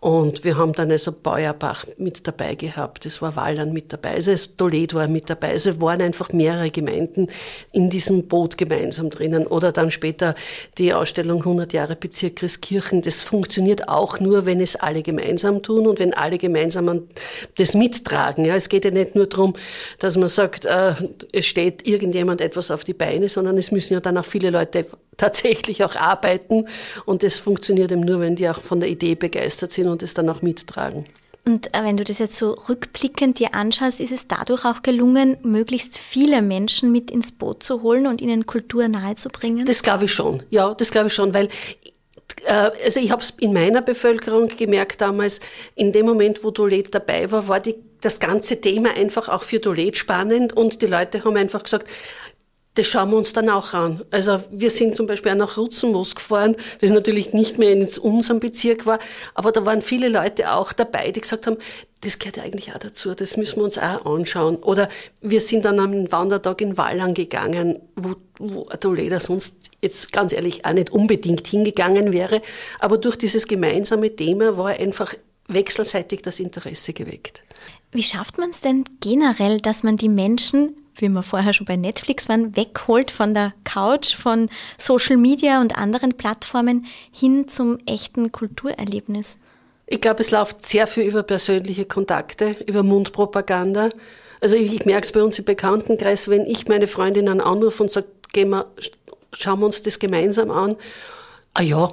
Und 0.00 0.44
wir 0.44 0.56
haben 0.56 0.72
dann 0.72 0.90
also 0.90 1.12
Beuerbach 1.12 1.86
mit 1.96 2.26
dabei 2.26 2.56
gehabt, 2.56 3.06
es 3.06 3.22
war 3.22 3.36
Wallern 3.36 3.72
mit 3.72 3.92
dabei, 3.92 4.14
also 4.14 4.34
Toledo 4.56 4.98
war 4.98 5.08
mit 5.08 5.30
dabei. 5.30 5.50
Also 5.50 5.80
waren 5.80 6.02
einfach 6.02 6.32
mehrere 6.32 6.70
Gemeinden 6.70 7.28
in 7.70 7.88
diesem 7.88 8.26
Boot 8.26 8.58
gemeinsam 8.58 9.10
drinnen. 9.10 9.46
Oder 9.46 9.70
dann 9.70 9.90
später 9.90 10.34
die 10.78 10.92
Ausstellung 10.92 11.38
100 11.38 11.72
Jahre 11.72 11.94
Bezirk 11.94 12.36
Christkirchen. 12.36 13.02
Das 13.02 13.22
funktioniert 13.22 13.88
auch 13.88 14.18
nur, 14.18 14.44
wenn 14.46 14.60
es 14.60 14.76
alle 14.76 15.02
gemeinsam 15.02 15.62
tun 15.62 15.86
und 15.86 16.00
wenn 16.00 16.14
alle 16.14 16.38
gemeinsam 16.38 17.08
das 17.56 17.74
mittragen. 17.74 18.44
Ja, 18.44 18.56
es 18.56 18.68
geht 18.68 18.84
ja 18.84 18.90
nicht 18.90 19.14
nur 19.14 19.26
darum, 19.26 19.54
dass 19.98 20.16
man 20.16 20.28
sagt, 20.28 20.64
äh, 20.64 20.94
es 21.32 21.46
steht 21.46 21.86
irgendjemand 21.86 22.40
etwas 22.40 22.70
auf 22.70 22.84
die 22.84 22.94
Beine, 22.94 23.28
sondern 23.28 23.56
es 23.56 23.70
müssen 23.70 23.94
ja 23.94 24.00
dann 24.00 24.18
auch 24.18 24.24
viele 24.24 24.50
Leute 24.50 24.86
tatsächlich 25.16 25.84
auch 25.84 25.96
arbeiten. 25.96 26.66
Und 27.04 27.22
das 27.22 27.38
funktioniert 27.38 27.92
eben 27.92 28.02
nur, 28.02 28.20
wenn 28.20 28.36
die 28.36 28.48
auch 28.48 28.60
von 28.60 28.80
der 28.80 28.88
Idee 28.88 29.14
begeistert 29.14 29.72
sind 29.72 29.88
und 29.88 30.02
es 30.02 30.14
dann 30.14 30.28
auch 30.28 30.42
mittragen. 30.42 31.06
Und 31.44 31.74
äh, 31.74 31.82
wenn 31.82 31.96
du 31.96 32.04
das 32.04 32.18
jetzt 32.18 32.36
so 32.36 32.52
rückblickend 32.68 33.40
dir 33.40 33.54
anschaust, 33.54 33.98
ist 33.98 34.12
es 34.12 34.28
dadurch 34.28 34.64
auch 34.64 34.82
gelungen, 34.82 35.38
möglichst 35.42 35.98
viele 35.98 36.40
Menschen 36.40 36.92
mit 36.92 37.10
ins 37.10 37.32
Boot 37.32 37.64
zu 37.64 37.82
holen 37.82 38.06
und 38.06 38.20
ihnen 38.20 38.46
Kultur 38.46 38.86
nahezubringen? 38.86 39.66
Das 39.66 39.82
glaube 39.82 40.04
ich 40.04 40.12
schon, 40.12 40.44
ja, 40.50 40.72
das 40.74 40.92
glaube 40.92 41.08
ich 41.08 41.14
schon, 41.14 41.34
weil 41.34 41.48
äh, 42.44 42.70
also 42.84 43.00
ich 43.00 43.10
habe 43.10 43.22
es 43.22 43.34
in 43.40 43.52
meiner 43.52 43.82
Bevölkerung 43.82 44.48
gemerkt 44.56 45.00
damals, 45.00 45.40
in 45.74 45.90
dem 45.90 46.06
Moment, 46.06 46.44
wo 46.44 46.52
Tolet 46.52 46.94
dabei 46.94 47.30
war, 47.32 47.48
war 47.48 47.58
die, 47.58 47.74
das 48.00 48.20
ganze 48.20 48.60
Thema 48.60 48.94
einfach 48.94 49.28
auch 49.28 49.42
für 49.42 49.60
Tolet 49.60 49.96
spannend 49.96 50.52
und 50.52 50.80
die 50.80 50.86
Leute 50.86 51.24
haben 51.24 51.36
einfach 51.36 51.64
gesagt, 51.64 51.88
das 52.74 52.86
schauen 52.86 53.10
wir 53.10 53.18
uns 53.18 53.32
dann 53.32 53.50
auch 53.50 53.74
an. 53.74 54.00
Also 54.10 54.42
wir 54.50 54.70
sind 54.70 54.96
zum 54.96 55.06
Beispiel 55.06 55.32
auch 55.32 55.36
nach 55.36 55.56
Rutzenmoos 55.56 56.14
gefahren, 56.14 56.56
das 56.80 56.90
natürlich 56.90 57.34
nicht 57.34 57.58
mehr 57.58 57.72
in 57.72 57.86
unserem 58.00 58.40
Bezirk 58.40 58.86
war, 58.86 58.98
aber 59.34 59.52
da 59.52 59.66
waren 59.66 59.82
viele 59.82 60.08
Leute 60.08 60.52
auch 60.52 60.72
dabei, 60.72 61.10
die 61.10 61.20
gesagt 61.20 61.46
haben, 61.46 61.58
das 62.00 62.18
gehört 62.18 62.38
eigentlich 62.40 62.74
auch 62.74 62.78
dazu, 62.78 63.14
das 63.14 63.36
müssen 63.36 63.56
wir 63.56 63.64
uns 63.64 63.78
auch 63.78 64.04
anschauen. 64.06 64.56
Oder 64.56 64.88
wir 65.20 65.40
sind 65.40 65.64
dann 65.64 65.78
am 65.78 66.10
Wandertag 66.10 66.60
in 66.60 66.76
Wallang 66.76 67.14
gegangen, 67.14 67.78
wo, 67.94 68.16
wo 68.38 68.64
Toledo 68.80 69.20
sonst 69.20 69.70
jetzt 69.82 70.12
ganz 70.12 70.32
ehrlich 70.32 70.64
auch 70.64 70.72
nicht 70.72 70.90
unbedingt 70.90 71.46
hingegangen 71.46 72.12
wäre, 72.12 72.42
aber 72.80 72.98
durch 72.98 73.16
dieses 73.16 73.46
gemeinsame 73.46 74.16
Thema 74.16 74.56
war 74.56 74.70
einfach 74.70 75.14
wechselseitig 75.46 76.22
das 76.22 76.40
Interesse 76.40 76.92
geweckt. 76.92 77.44
Wie 77.92 78.02
schafft 78.02 78.38
man 78.38 78.50
es 78.50 78.60
denn 78.60 78.84
generell, 79.00 79.60
dass 79.60 79.82
man 79.82 79.96
die 79.96 80.08
Menschen 80.08 80.74
wie 80.96 81.08
wir 81.08 81.22
vorher 81.22 81.52
schon 81.52 81.66
bei 81.66 81.76
Netflix 81.76 82.28
waren, 82.28 82.56
wegholt 82.56 83.10
von 83.10 83.34
der 83.34 83.54
Couch, 83.64 84.14
von 84.14 84.48
Social 84.78 85.16
Media 85.16 85.60
und 85.60 85.76
anderen 85.76 86.14
Plattformen 86.14 86.86
hin 87.10 87.48
zum 87.48 87.78
echten 87.86 88.32
Kulturerlebnis? 88.32 89.38
Ich 89.86 90.00
glaube, 90.00 90.20
es 90.20 90.30
läuft 90.30 90.62
sehr 90.62 90.86
viel 90.86 91.04
über 91.04 91.22
persönliche 91.22 91.84
Kontakte, 91.84 92.56
über 92.66 92.82
Mundpropaganda. 92.82 93.90
Also 94.40 94.56
ich, 94.56 94.72
ich 94.72 94.84
merke 94.86 95.04
es 95.04 95.12
bei 95.12 95.22
uns 95.22 95.38
im 95.38 95.44
Bekanntenkreis, 95.44 96.28
wenn 96.28 96.46
ich 96.46 96.66
meine 96.66 96.86
Freundinnen 96.86 97.40
anrufe 97.40 97.82
und 97.82 97.90
sage, 97.90 98.06
gehen 98.32 98.50
wir, 98.50 98.66
schauen 99.32 99.60
wir 99.60 99.66
uns 99.66 99.82
das 99.82 99.98
gemeinsam 99.98 100.50
an. 100.50 100.76
Ah 101.54 101.62
ja, 101.62 101.92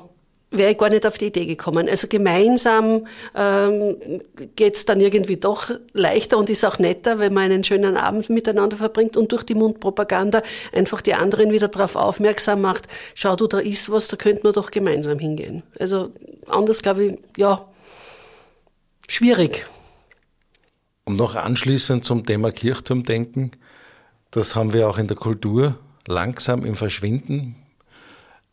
wäre 0.52 0.72
ich 0.72 0.78
gar 0.78 0.90
nicht 0.90 1.06
auf 1.06 1.18
die 1.18 1.28
Idee 1.28 1.46
gekommen. 1.46 1.88
Also 1.88 2.08
gemeinsam 2.08 3.06
ähm, 3.36 3.98
geht 4.56 4.76
es 4.76 4.86
dann 4.86 5.00
irgendwie 5.00 5.38
doch 5.38 5.72
leichter 5.94 6.38
und 6.38 6.50
ist 6.50 6.66
auch 6.66 6.80
netter, 6.80 7.20
wenn 7.20 7.34
man 7.34 7.52
einen 7.52 7.64
schönen 7.64 7.98
Abend 7.98 8.30
miteinander 8.30 8.78
verbringt 8.78 9.16
und 9.16 9.32
durch 9.32 9.44
die 9.44 9.56
Mundpropaganda 9.56 10.42
einfach 10.74 11.02
die 11.02 11.14
anderen 11.14 11.52
wieder 11.52 11.68
darauf 11.68 11.96
aufmerksam 11.96 12.62
macht, 12.62 12.88
schau 13.14 13.36
du, 13.36 13.48
da 13.48 13.60
ist 13.60 13.92
was, 13.92 14.08
da 14.08 14.18
könnten 14.18 14.44
wir 14.44 14.54
doch 14.54 14.72
gemeinsam 14.72 15.20
hingehen. 15.20 15.64
Also 15.80 16.12
anders 16.48 16.82
glaube 16.82 17.06
ich, 17.06 17.20
ja, 17.38 17.66
schwierig. 19.08 19.68
Und 21.04 21.16
noch 21.16 21.36
anschließend 21.36 22.04
zum 22.04 22.26
Thema 22.26 22.52
Kirchturmdenken, 22.52 23.52
das 24.32 24.56
haben 24.56 24.74
wir 24.74 24.90
auch 24.90 24.98
in 24.98 25.08
der 25.08 25.18
Kultur 25.18 25.78
langsam 26.08 26.66
im 26.66 26.76
Verschwinden 26.76 27.59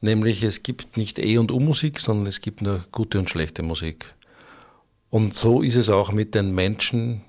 Nämlich 0.00 0.42
es 0.42 0.62
gibt 0.62 0.96
nicht 0.96 1.18
E- 1.18 1.38
und 1.38 1.50
U-Musik, 1.50 2.00
sondern 2.00 2.26
es 2.26 2.40
gibt 2.40 2.62
nur 2.62 2.84
gute 2.92 3.18
und 3.18 3.30
schlechte 3.30 3.62
Musik. 3.62 4.14
Und 5.10 5.34
so 5.34 5.62
ist 5.62 5.76
es 5.76 5.88
auch 5.88 6.12
mit 6.12 6.34
den 6.34 6.54
Menschen, 6.54 7.22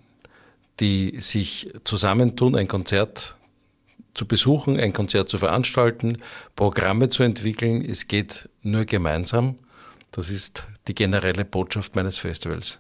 die 0.80 1.20
sich 1.22 1.72
zusammentun, 1.84 2.56
ein 2.56 2.68
Konzert 2.68 3.38
zu 4.14 4.28
besuchen, 4.28 4.80
ein 4.80 4.94
Konzert 4.94 5.30
zu 5.30 5.38
veranstalten, 5.38 6.18
Programme 6.56 7.10
zu 7.10 7.24
entwickeln. 7.24 7.86
Es 7.86 8.08
geht 8.08 8.50
nur 8.64 8.86
gemeinsam. 8.86 9.56
Das 10.12 10.30
ist 10.30 10.66
die 10.88 10.96
generelle 10.96 11.46
Botschaft 11.46 11.96
meines 11.96 12.18
Festivals. 12.18 12.80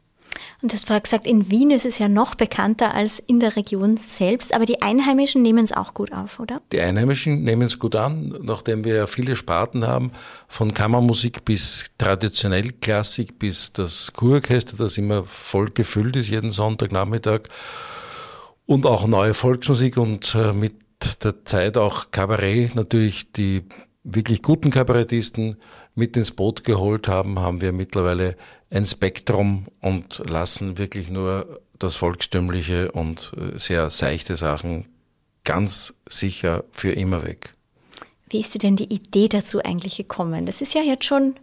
Und 0.61 0.71
du 0.71 0.75
hast 0.75 0.87
vorher 0.87 1.01
gesagt, 1.01 1.27
in 1.27 1.51
Wien 1.51 1.69
ist 1.69 1.85
es 1.85 1.99
ja 1.99 2.09
noch 2.09 2.33
bekannter 2.33 2.95
als 2.95 3.19
in 3.19 3.39
der 3.39 3.55
Region 3.55 3.95
selbst, 3.97 4.55
aber 4.55 4.65
die 4.65 4.81
Einheimischen 4.81 5.43
nehmen 5.43 5.63
es 5.63 5.71
auch 5.71 5.93
gut 5.93 6.11
auf, 6.11 6.39
oder? 6.39 6.61
Die 6.71 6.81
Einheimischen 6.81 7.43
nehmen 7.43 7.67
es 7.67 7.77
gut 7.77 7.95
an, 7.95 8.35
nachdem 8.41 8.83
wir 8.83 9.05
viele 9.05 9.35
Sparten 9.35 9.85
haben, 9.85 10.11
von 10.47 10.73
Kammermusik 10.73 11.45
bis 11.45 11.85
traditionell 11.99 12.71
Klassik 12.71 13.37
bis 13.37 13.71
das 13.71 14.11
Kurorchester, 14.13 14.77
das 14.77 14.97
immer 14.97 15.23
voll 15.25 15.69
gefüllt 15.69 16.15
ist 16.15 16.29
jeden 16.29 16.49
Sonntagnachmittag 16.49 17.41
und 18.65 18.87
auch 18.87 19.05
neue 19.05 19.35
Volksmusik 19.35 19.97
und 19.97 20.33
äh, 20.33 20.53
mit 20.53 20.73
der 21.23 21.45
Zeit 21.45 21.77
auch 21.77 22.09
Kabarett, 22.09 22.73
natürlich 22.73 23.31
die 23.31 23.63
wirklich 24.09 24.41
guten 24.41 24.71
Kabarettisten 24.71 25.57
mit 25.93 26.15
ins 26.15 26.31
Boot 26.31 26.63
geholt 26.63 27.07
haben, 27.07 27.39
haben 27.39 27.61
wir 27.61 27.73
mittlerweile 27.73 28.35
ein 28.69 28.85
Spektrum 28.85 29.67
und 29.81 30.23
lassen 30.27 30.77
wirklich 30.77 31.09
nur 31.09 31.59
das 31.77 31.95
Volkstümliche 31.95 32.91
und 32.91 33.33
äh, 33.37 33.57
sehr 33.57 33.89
seichte 33.89 34.37
Sachen 34.37 34.85
ganz 35.43 35.93
sicher 36.09 36.63
für 36.71 36.91
immer 36.91 37.23
weg. 37.25 37.53
Wie 38.29 38.39
ist 38.39 38.53
dir 38.53 38.59
denn 38.59 38.75
die 38.75 38.93
Idee 38.93 39.27
dazu 39.27 39.61
eigentlich 39.61 39.97
gekommen? 39.97 40.45
Das 40.45 40.61
ist 40.61 40.73
ja 40.73 40.81
jetzt 40.81 41.05
schon 41.05 41.35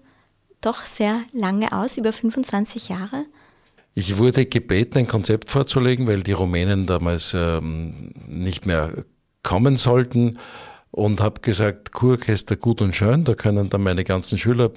doch 0.60 0.84
sehr 0.84 1.22
lange 1.32 1.72
aus, 1.72 1.96
über 1.96 2.12
25 2.12 2.88
Jahre. 2.88 3.26
Ich 3.94 4.16
wurde 4.16 4.46
gebeten, 4.46 4.98
ein 4.98 5.08
Konzept 5.08 5.50
vorzulegen, 5.50 6.06
weil 6.06 6.22
die 6.22 6.32
Rumänen 6.32 6.86
damals 6.86 7.32
ähm, 7.34 8.12
nicht 8.26 8.66
mehr 8.66 9.04
kommen 9.42 9.76
sollten 9.76 10.38
und 10.94 11.20
habe 11.20 11.40
gesagt, 11.40 11.90
Kurorchester 11.90 12.54
gut 12.54 12.80
und 12.80 12.94
schön, 12.94 13.24
da 13.24 13.34
können 13.34 13.68
dann 13.68 13.82
meine 13.82 14.04
ganzen 14.04 14.38
Schüler 14.38 14.70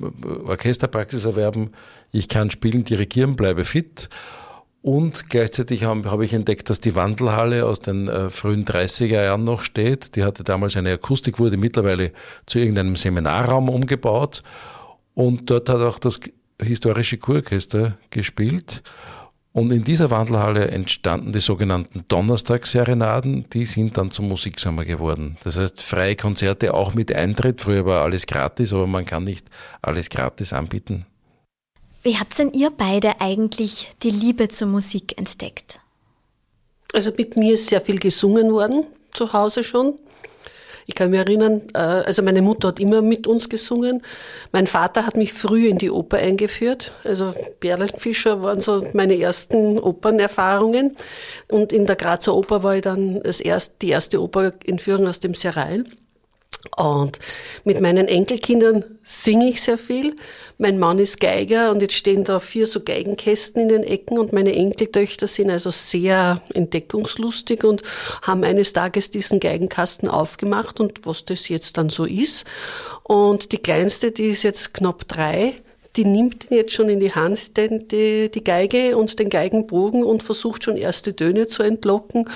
Orchesterpraxis 0.46 1.26
erwerben, 1.26 1.70
ich 2.12 2.28
kann 2.28 2.50
spielen, 2.50 2.84
dirigieren, 2.84 3.36
bleibe 3.36 3.66
fit. 3.66 4.10
Und 4.82 5.30
gleichzeitig 5.30 5.84
habe 5.84 6.10
hab 6.10 6.22
ich 6.22 6.34
entdeckt, 6.34 6.72
dass 6.72 6.80
die 6.80 6.96
Wandelhalle 6.96 7.68
aus 7.68 7.82
den 7.82 8.08
äh, 8.08 8.32
frühen 8.32 8.66
30er 8.66 9.26
Jahren 9.26 9.44
noch 9.44 9.62
steht. 9.62 10.16
Die 10.16 10.24
hatte 10.24 10.42
damals 10.42 10.76
eine 10.76 10.94
Akustik, 10.94 11.38
wurde 11.38 11.58
mittlerweile 11.58 12.12
zu 12.48 12.58
irgendeinem 12.58 12.96
Seminarraum 12.96 13.70
umgebaut. 13.70 14.42
Und 15.14 15.52
dort 15.52 15.70
hat 15.70 15.82
auch 15.82 16.00
das 16.00 16.20
historische 16.60 17.20
Kurorchester 17.20 18.00
gespielt. 18.10 18.82
Und 19.58 19.72
in 19.72 19.84
dieser 19.84 20.12
Wandelhalle 20.12 20.68
entstanden 20.68 21.32
die 21.32 21.40
sogenannten 21.40 22.02
Donnerstagsserenaden, 22.10 23.50
die 23.50 23.66
sind 23.66 23.98
dann 23.98 24.12
zum 24.12 24.28
Musiksommer 24.28 24.86
geworden. 24.86 25.36
Das 25.44 25.58
heißt, 25.58 25.82
freie 25.82 26.16
Konzerte 26.16 26.76
auch 26.76 26.94
mit 26.94 27.12
Eintritt. 27.12 27.64
Früher 27.64 27.84
war 27.84 28.04
alles 28.04 28.28
gratis, 28.28 28.72
aber 28.72 28.86
man 28.86 29.08
kann 29.08 29.24
nicht 29.24 29.48
alles 29.82 30.12
gratis 30.12 30.54
anbieten. 30.54 31.08
Wie 32.04 32.20
habt 32.20 32.38
denn 32.38 32.54
ihr 32.54 32.70
beide 32.70 33.20
eigentlich 33.20 33.90
die 34.04 34.12
Liebe 34.12 34.48
zur 34.48 34.68
Musik 34.68 35.18
entdeckt? 35.18 35.80
Also 36.94 37.12
mit 37.18 37.36
mir 37.36 37.56
ist 37.56 37.66
sehr 37.66 37.82
viel 37.82 37.98
gesungen 37.98 38.52
worden, 38.52 38.86
zu 39.12 39.34
Hause 39.34 39.64
schon. 39.64 39.96
Ich 40.90 40.96
kann 40.96 41.12
mich 41.12 41.20
erinnern, 41.20 41.64
äh, 41.74 41.80
also 41.80 42.24
meine 42.24 42.42
Mutter 42.42 42.70
hat 42.70 42.80
immer 42.80 43.02
mit 43.02 43.28
uns 43.28 43.50
gesungen. 43.50 44.02
Mein 44.54 44.68
Vater 44.68 45.06
hat 45.06 45.18
mich 45.18 45.34
früh 45.34 45.68
in 45.68 45.78
die 45.78 45.92
Oper 45.92 46.18
eingeführt. 46.18 46.94
Also 47.04 47.34
Berlenfischer 47.60 48.42
waren 48.42 48.62
so 48.62 48.88
meine 48.94 49.20
ersten 49.20 49.80
Opernerfahrungen. 49.80 50.96
Und 51.50 51.74
in 51.74 51.86
der 51.86 51.98
Grazer 51.98 52.34
Oper 52.34 52.64
war 52.64 52.78
ich 52.78 52.84
dann 52.84 53.22
das 53.22 53.42
erste, 53.42 53.76
die 53.82 53.90
erste 53.90 54.22
Oper 54.22 54.54
in 54.64 54.80
Führung 54.80 55.08
aus 55.08 55.20
dem 55.20 55.34
Serail. 55.34 55.84
Und 56.76 57.20
mit 57.64 57.82
meinen 57.82 58.08
Enkelkindern 58.08 58.84
singe 59.04 59.50
ich 59.50 59.62
sehr 59.62 59.78
viel. 59.78 60.16
Mein 60.58 60.80
Mann 60.80 61.00
ist 61.00 61.20
Geiger 61.20 61.72
und 61.72 61.82
jetzt 61.82 61.94
stehen 61.94 62.24
da 62.24 62.40
vier 62.40 62.68
so 62.68 62.82
Geigenkästen 62.84 63.62
in 63.64 63.70
den 63.70 63.84
Ecken 63.84 64.18
und 64.18 64.34
meine 64.34 64.54
Enkeltöchter 64.54 65.28
sind 65.28 65.50
also 65.50 65.70
sehr 65.72 66.42
entdeckungslustig 66.54 67.64
und 67.64 67.84
haben 68.22 68.44
eines 68.44 68.74
Tages 68.74 69.12
diesen 69.12 69.40
Geigenkasten 69.40 70.10
aufgemacht 70.10 70.80
und 70.80 71.06
was 71.06 71.26
das 71.26 71.48
jetzt 71.48 71.78
dann 71.78 71.90
so 71.90 72.06
ist. 72.06 72.46
Und 73.04 73.52
die 73.52 73.60
kleinste, 73.60 74.12
die 74.12 74.28
ist 74.28 74.44
jetzt 74.44 74.74
knapp 74.74 75.08
drei, 75.08 75.54
die 75.98 76.06
nimmt 76.06 76.46
jetzt 76.52 76.74
schon 76.74 76.90
in 76.90 77.00
die 77.00 77.14
Hand 77.14 77.58
den, 77.58 77.88
die, 77.88 78.30
die 78.30 78.44
Geige 78.44 78.96
und 78.96 79.18
den 79.18 79.30
Geigenbogen 79.30 80.04
und 80.04 80.22
versucht 80.22 80.64
schon 80.64 80.78
erste 80.78 81.16
Töne 81.16 81.48
zu 81.48 81.64
entlocken 81.64 82.30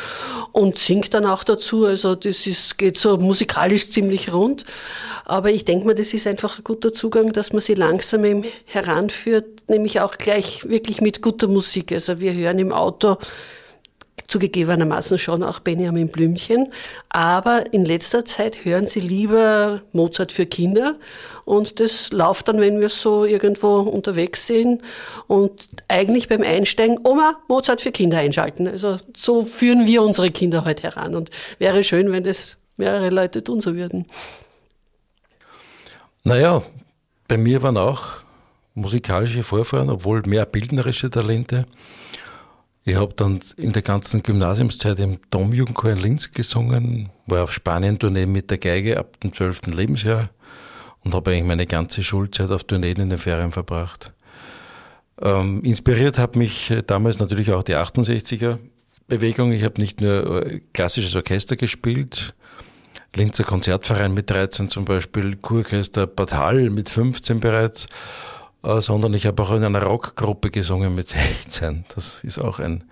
und 0.52 0.80
singt 0.80 1.13
dann 1.13 1.28
auch 1.28 1.43
dazu. 1.43 1.86
Also 1.86 2.15
das 2.15 2.47
ist, 2.47 2.80
geht 2.80 2.97
so 2.97 3.17
musikalisch 3.17 3.89
ziemlich 3.91 4.34
rund. 4.34 4.65
Aber 5.26 5.52
ich 5.52 5.63
denke 5.63 5.86
mal, 5.86 5.93
das 5.93 6.13
ist 6.13 6.26
einfach 6.26 6.58
ein 6.58 6.63
guter 6.63 6.91
Zugang, 6.91 7.32
dass 7.34 7.54
man 7.54 7.62
sie 7.62 7.76
langsam 7.76 8.43
heranführt, 8.65 9.69
nämlich 9.69 10.02
auch 10.02 10.17
gleich 10.17 10.67
wirklich 10.67 11.00
mit 11.00 11.21
guter 11.21 11.47
Musik. 11.47 11.91
Also 11.91 12.19
wir 12.19 12.34
hören 12.34 12.58
im 12.58 12.71
Auto 12.71 13.17
zugegebenermaßen 14.32 15.17
schon 15.17 15.44
auch 15.44 15.60
Benjamin 15.60 16.10
Blümchen. 16.10 16.72
Aber 17.10 17.74
in 17.74 17.84
letzter 17.86 18.24
Zeit 18.24 18.63
hören 18.63 18.88
sie 18.88 19.02
lieber 19.02 19.82
Mozart 19.91 20.32
für 20.32 20.46
Kinder. 20.46 20.96
Und 21.44 21.80
das 21.80 22.12
läuft 22.12 22.48
dann, 22.48 22.62
wenn 22.62 22.80
wir 22.80 22.89
so 22.89 23.26
irgendwo 23.26 23.76
unterwegs 23.78 24.48
sind 24.48 24.82
und 25.28 25.70
eigentlich 25.89 26.30
beim 26.30 26.41
Einsteigen, 26.41 27.00
Oma, 27.04 27.38
Mozart 27.48 27.82
für 27.82 27.91
Kinder 27.91 28.20
einschalten. 28.20 28.67
Also 28.67 28.98
so 29.15 29.44
führen 29.44 29.86
wir 29.86 30.02
unsere 30.02 30.30
Kinder 30.30 30.63
heute 30.63 30.84
heran. 30.84 31.15
Und 31.15 31.30
wäre 31.60 31.84
schön, 31.84 32.12
wenn 32.12 32.24
das 32.24 32.58
mehrere 32.78 33.10
Leute 33.10 33.44
tun 33.44 33.60
so 33.60 33.76
würden. 33.76 34.06
Naja, 36.24 36.63
bei 37.28 37.38
mir 37.38 37.62
waren 37.63 37.78
auch 37.78 38.22
musikalische 38.76 39.44
Vorfahren, 39.44 39.89
obwohl 39.89 40.22
mehr 40.22 40.46
bildnerische 40.46 41.10
Talente. 41.10 41.65
Ich 42.84 42.96
habe 42.96 43.13
dann 43.15 43.39
in 43.58 43.74
der 43.74 43.84
ganzen 43.84 44.24
Gymnasiumszeit 44.24 45.00
im 45.00 45.20
Domjugendchor 45.30 45.91
in 45.91 46.00
Linz 46.00 46.32
gesungen, 46.32 47.10
war 47.28 47.44
auf 47.44 47.54
Spanien-Tournee 47.54 48.26
mit 48.26 48.50
der 48.50 48.58
Geige 48.58 48.98
ab 48.98 49.20
dem 49.20 49.34
12. 49.34 49.67
Lebensjahr 49.67 50.30
und 51.04 51.13
habe 51.13 51.32
eigentlich 51.32 51.46
meine 51.46 51.67
ganze 51.67 52.02
Schulzeit 52.02 52.50
auf 52.50 52.63
Tourneen 52.63 52.98
in 52.98 53.10
den 53.10 53.20
Ferien 53.20 53.52
verbracht. 53.52 54.13
Ähm, 55.22 55.63
inspiriert 55.63 56.17
hat 56.17 56.36
mich 56.36 56.74
damals 56.88 57.20
natürlich 57.20 57.52
auch 57.52 57.62
die 57.62 57.76
68er 57.76 58.58
Bewegung. 59.08 59.52
Ich 59.52 59.63
habe 59.63 59.80
nicht 59.80 60.02
nur 60.02 60.46
äh, 60.46 60.62
klassisches 60.74 61.13
Orchester 61.15 61.56
gespielt, 61.58 62.34
Linzer 63.15 63.44
Konzertverein 63.44 64.13
mit 64.13 64.30
13 64.32 64.70
zum 64.70 64.86
Beispiel, 64.86 65.36
Kurchester 65.36 66.08
Bad 66.08 66.34
Hall 66.34 66.72
mit 66.72 66.89
15 66.89 67.39
bereits, 67.39 67.86
äh, 67.86 67.89
sondern 68.63 69.13
ich 69.13 69.26
habe 69.26 69.41
auch 69.43 69.52
in 69.52 69.63
einer 69.63 69.84
Rockgruppe 69.84 70.52
gesungen 70.52 70.93
mit 70.95 71.08
16. 71.08 71.86
Das 71.95 72.24
ist 72.24 72.39
auch 72.39 72.60
ein, 72.60 72.84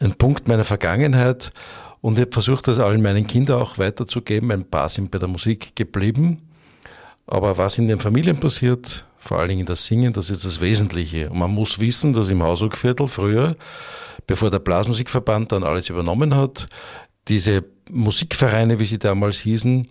ein 0.00 0.14
Punkt 0.14 0.48
meiner 0.48 0.64
Vergangenheit. 0.64 1.52
Und 2.00 2.18
ich 2.18 2.22
habe 2.22 2.32
versucht, 2.32 2.68
das 2.68 2.78
allen 2.78 3.02
meinen 3.02 3.26
Kindern 3.26 3.60
auch 3.60 3.78
weiterzugeben. 3.78 4.50
Ein 4.50 4.64
paar 4.64 4.88
sind 4.88 5.10
bei 5.10 5.18
der 5.18 5.28
Musik 5.28 5.74
geblieben. 5.76 6.42
Aber 7.26 7.58
was 7.58 7.78
in 7.78 7.88
den 7.88 7.98
Familien 7.98 8.38
passiert, 8.38 9.04
vor 9.18 9.40
allen 9.40 9.48
Dingen 9.48 9.66
das 9.66 9.84
Singen, 9.84 10.12
das 10.12 10.30
ist 10.30 10.44
das 10.44 10.60
Wesentliche. 10.60 11.30
Und 11.30 11.38
man 11.38 11.50
muss 11.50 11.80
wissen, 11.80 12.12
dass 12.12 12.28
im 12.28 12.42
Hausruckviertel 12.42 13.08
früher, 13.08 13.56
bevor 14.26 14.50
der 14.50 14.60
Blasmusikverband 14.60 15.52
dann 15.52 15.64
alles 15.64 15.88
übernommen 15.88 16.36
hat, 16.36 16.68
diese 17.28 17.64
Musikvereine, 17.90 18.78
wie 18.78 18.86
sie 18.86 18.98
damals 18.98 19.38
hießen, 19.38 19.88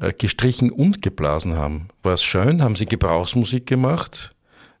äh, 0.00 0.12
gestrichen 0.12 0.70
und 0.70 1.02
geblasen 1.02 1.56
haben. 1.56 1.88
War 2.02 2.12
es 2.12 2.22
schön, 2.22 2.62
haben 2.62 2.76
sie 2.76 2.86
Gebrauchsmusik 2.86 3.66
gemacht, 3.66 4.30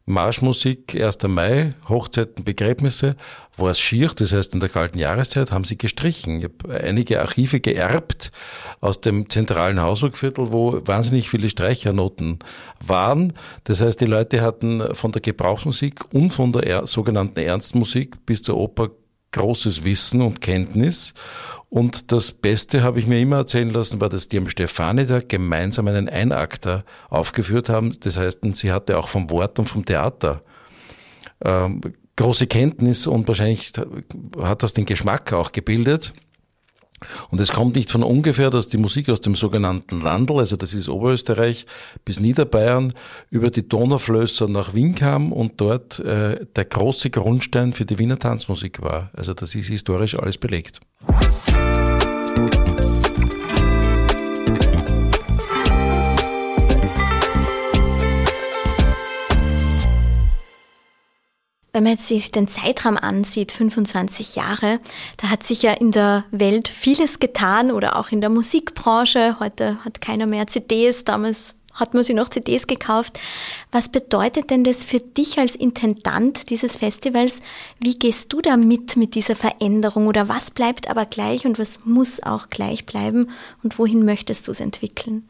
Marschmusik, 0.08 0.98
1. 0.98 1.24
Mai, 1.24 1.74
Hochzeiten, 1.86 2.42
Begräbnisse, 2.42 3.14
war 3.58 3.72
es 3.72 3.78
schier, 3.78 4.10
das 4.16 4.32
heißt 4.32 4.54
in 4.54 4.60
der 4.60 4.70
kalten 4.70 4.98
Jahreszeit 4.98 5.52
haben 5.52 5.64
sie 5.64 5.76
gestrichen. 5.76 6.38
Ich 6.38 6.44
habe 6.44 6.80
einige 6.82 7.20
Archive 7.20 7.60
geerbt 7.60 8.32
aus 8.80 9.02
dem 9.02 9.28
zentralen 9.28 9.82
Hausburgviertel, 9.82 10.50
wo 10.50 10.80
wahnsinnig 10.86 11.28
viele 11.28 11.50
Streichernoten 11.50 12.38
waren. 12.80 13.34
Das 13.64 13.82
heißt, 13.82 14.00
die 14.00 14.06
Leute 14.06 14.40
hatten 14.40 14.82
von 14.94 15.12
der 15.12 15.20
Gebrauchsmusik 15.20 16.00
und 16.14 16.32
von 16.32 16.52
der 16.52 16.86
sogenannten 16.86 17.40
Ernstmusik 17.40 18.24
bis 18.24 18.40
zur 18.40 18.56
Oper 18.56 18.90
großes 19.32 19.84
Wissen 19.84 20.22
und 20.22 20.40
Kenntnis. 20.40 21.14
Und 21.70 22.12
das 22.12 22.32
Beste 22.32 22.82
habe 22.82 22.98
ich 22.98 23.06
mir 23.06 23.20
immer 23.20 23.36
erzählen 23.36 23.70
lassen, 23.70 24.00
war, 24.00 24.08
dass 24.08 24.28
die 24.28 24.38
am 24.38 24.48
Stefanitag 24.48 25.28
gemeinsam 25.28 25.88
einen 25.88 26.08
Einakter 26.08 26.84
aufgeführt 27.10 27.68
haben. 27.68 27.94
Das 28.00 28.16
heißt, 28.16 28.40
sie 28.52 28.72
hatte 28.72 28.98
auch 28.98 29.08
vom 29.08 29.28
Wort 29.30 29.58
und 29.58 29.66
vom 29.66 29.84
Theater 29.84 30.42
ähm, 31.44 31.80
große 32.16 32.46
Kenntnis 32.46 33.06
und 33.06 33.28
wahrscheinlich 33.28 33.72
hat 34.40 34.62
das 34.62 34.72
den 34.72 34.86
Geschmack 34.86 35.32
auch 35.32 35.52
gebildet. 35.52 36.12
Und 37.30 37.40
es 37.40 37.52
kommt 37.52 37.76
nicht 37.76 37.90
von 37.90 38.02
ungefähr, 38.02 38.50
dass 38.50 38.68
die 38.68 38.78
Musik 38.78 39.08
aus 39.08 39.20
dem 39.20 39.34
sogenannten 39.34 40.00
Landl, 40.00 40.38
also 40.38 40.56
das 40.56 40.74
ist 40.74 40.88
Oberösterreich 40.88 41.66
bis 42.04 42.20
Niederbayern, 42.20 42.92
über 43.30 43.50
die 43.50 43.68
Donauflösser 43.68 44.48
nach 44.48 44.74
Wien 44.74 44.94
kam 44.94 45.32
und 45.32 45.60
dort 45.60 45.98
äh, 46.00 46.44
der 46.56 46.64
große 46.64 47.10
Grundstein 47.10 47.72
für 47.72 47.84
die 47.84 47.98
Wiener 47.98 48.18
Tanzmusik 48.18 48.82
war. 48.82 49.10
Also 49.14 49.34
das 49.34 49.54
ist 49.54 49.66
historisch 49.66 50.18
alles 50.18 50.38
belegt. 50.38 50.80
Wenn 61.72 61.84
man 61.84 61.92
jetzt 61.92 62.08
sich 62.08 62.30
den 62.30 62.48
Zeitraum 62.48 62.96
ansieht, 62.96 63.52
25 63.52 64.36
Jahre, 64.36 64.80
da 65.18 65.28
hat 65.28 65.44
sich 65.44 65.62
ja 65.62 65.72
in 65.72 65.92
der 65.92 66.24
Welt 66.30 66.68
vieles 66.68 67.20
getan 67.20 67.70
oder 67.70 67.96
auch 67.98 68.10
in 68.10 68.20
der 68.20 68.30
Musikbranche. 68.30 69.36
Heute 69.38 69.84
hat 69.84 70.00
keiner 70.00 70.26
mehr 70.26 70.46
CDs, 70.46 71.04
damals 71.04 71.56
hat 71.74 71.94
man 71.94 72.02
sich 72.02 72.16
noch 72.16 72.28
CDs 72.28 72.66
gekauft. 72.66 73.20
Was 73.70 73.88
bedeutet 73.88 74.50
denn 74.50 74.64
das 74.64 74.84
für 74.84 74.98
dich 74.98 75.38
als 75.38 75.54
Intendant 75.54 76.50
dieses 76.50 76.76
Festivals? 76.76 77.40
Wie 77.78 77.94
gehst 77.94 78.32
du 78.32 78.40
da 78.40 78.56
mit 78.56 78.96
mit 78.96 79.14
dieser 79.14 79.36
Veränderung 79.36 80.06
oder 80.06 80.28
was 80.28 80.50
bleibt 80.50 80.88
aber 80.88 81.06
gleich 81.06 81.46
und 81.46 81.58
was 81.58 81.84
muss 81.84 82.22
auch 82.22 82.50
gleich 82.50 82.86
bleiben 82.86 83.30
und 83.62 83.78
wohin 83.78 84.04
möchtest 84.04 84.48
du 84.48 84.52
es 84.52 84.60
entwickeln? 84.60 85.28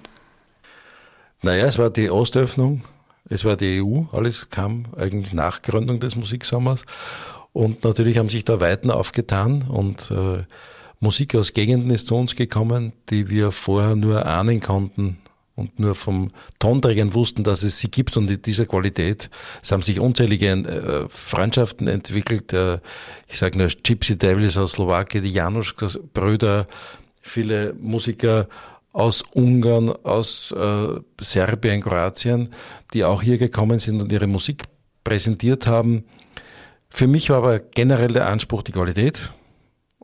Naja, 1.42 1.66
es 1.66 1.78
war 1.78 1.90
die 1.90 2.10
Ostöffnung 2.10 2.82
es 3.28 3.44
war 3.44 3.56
die 3.56 3.82
EU, 3.82 4.02
alles 4.12 4.48
kam 4.50 4.86
eigentlich 4.96 5.32
nach 5.32 5.62
Gründung 5.62 6.00
des 6.00 6.16
Musiksommers. 6.16 6.84
Und 7.52 7.84
natürlich 7.84 8.18
haben 8.18 8.28
sich 8.28 8.44
da 8.44 8.60
Weiten 8.60 8.90
aufgetan 8.90 9.66
und 9.68 10.10
äh, 10.10 10.44
Musik 11.00 11.34
aus 11.34 11.52
Gegenden 11.52 11.90
ist 11.90 12.08
zu 12.08 12.16
uns 12.16 12.36
gekommen, 12.36 12.92
die 13.10 13.30
wir 13.30 13.52
vorher 13.52 13.96
nur 13.96 14.26
ahnen 14.26 14.60
konnten 14.60 15.18
und 15.58 15.78
nur 15.78 15.94
vom 15.94 16.28
Tonträgern 16.58 17.14
wussten, 17.14 17.42
dass 17.42 17.62
es 17.62 17.78
sie 17.78 17.90
gibt 17.90 18.16
und 18.16 18.30
in 18.30 18.40
dieser 18.42 18.66
Qualität. 18.66 19.28
Es 19.60 19.72
haben 19.72 19.82
sich 19.82 19.98
unzählige 19.98 20.50
äh, 20.50 21.08
Freundschaften 21.08 21.88
entwickelt. 21.88 22.52
Äh, 22.52 22.78
ich 23.26 23.38
sage 23.38 23.58
nur 23.58 23.68
Gypsy 23.68 24.16
Devils 24.16 24.56
aus 24.56 24.72
Slowakei, 24.72 25.20
die 25.20 25.32
Janusz-Brüder, 25.32 26.66
viele 27.20 27.74
Musiker 27.74 28.48
aus 28.98 29.22
Ungarn, 29.32 29.90
aus 30.02 30.50
äh, 30.50 31.00
Serbien, 31.20 31.80
Kroatien, 31.82 32.48
die 32.92 33.04
auch 33.04 33.22
hier 33.22 33.38
gekommen 33.38 33.78
sind 33.78 34.00
und 34.00 34.10
ihre 34.10 34.26
Musik 34.26 34.64
präsentiert 35.04 35.68
haben. 35.68 36.04
Für 36.90 37.06
mich 37.06 37.30
war 37.30 37.38
aber 37.38 37.60
generell 37.60 38.12
der 38.12 38.26
Anspruch 38.26 38.62
die 38.64 38.72
Qualität, 38.72 39.30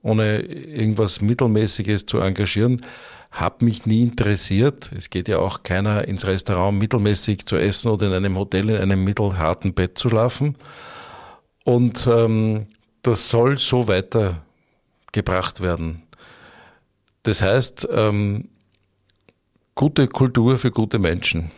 ohne 0.00 0.38
irgendwas 0.38 1.20
Mittelmäßiges 1.20 2.06
zu 2.06 2.20
engagieren, 2.20 2.86
hat 3.32 3.62
mich 3.62 3.84
nie 3.84 4.02
interessiert. 4.02 4.92
Es 4.96 5.10
geht 5.10 5.26
ja 5.26 5.38
auch 5.38 5.64
keiner 5.64 6.06
ins 6.06 6.24
Restaurant 6.24 6.78
mittelmäßig 6.78 7.46
zu 7.46 7.56
essen 7.56 7.90
oder 7.90 8.06
in 8.06 8.12
einem 8.12 8.38
Hotel 8.38 8.68
in 8.68 8.76
einem 8.76 9.02
mittelharten 9.02 9.74
Bett 9.74 9.98
zu 9.98 10.08
schlafen. 10.08 10.56
Und 11.64 12.06
ähm, 12.06 12.66
das 13.02 13.28
soll 13.28 13.58
so 13.58 13.88
weitergebracht 13.88 15.62
werden. 15.62 16.04
Das 17.24 17.42
heißt, 17.42 17.88
ähm, 17.90 18.50
Gute 19.74 20.06
Kultur 20.06 20.58
für 20.58 20.70
gute 20.70 20.98
Menschen. 20.98 21.50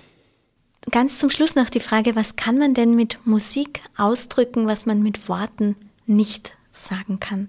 Ganz 0.91 1.19
zum 1.19 1.31
Schluss 1.31 1.55
noch 1.55 1.69
die 1.69 1.81
Frage, 1.81 2.17
was 2.17 2.37
kann 2.37 2.59
man 2.59 2.73
denn 2.73 2.95
mit 2.95 3.19
Musik 3.27 3.83
ausdrücken, 3.97 4.67
was 4.67 4.87
man 4.87 5.03
mit 5.03 5.29
Worten 5.29 5.77
nicht 6.07 6.57
sagen 6.73 7.21
kann? 7.21 7.49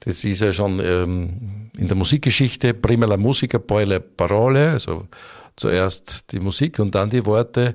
Das 0.00 0.24
ist 0.24 0.40
ja 0.40 0.52
schon 0.52 0.80
ähm, 0.80 1.70
in 1.76 1.88
der 1.88 1.96
Musikgeschichte 1.96 2.72
prima 2.72 3.06
la 3.06 3.16
musica, 3.16 3.58
poi 3.58 3.84
le 3.84 4.00
parole, 4.00 4.70
also 4.70 5.08
zuerst 5.56 6.32
die 6.32 6.40
Musik 6.40 6.78
und 6.78 6.94
dann 6.94 7.10
die 7.10 7.26
Worte. 7.26 7.74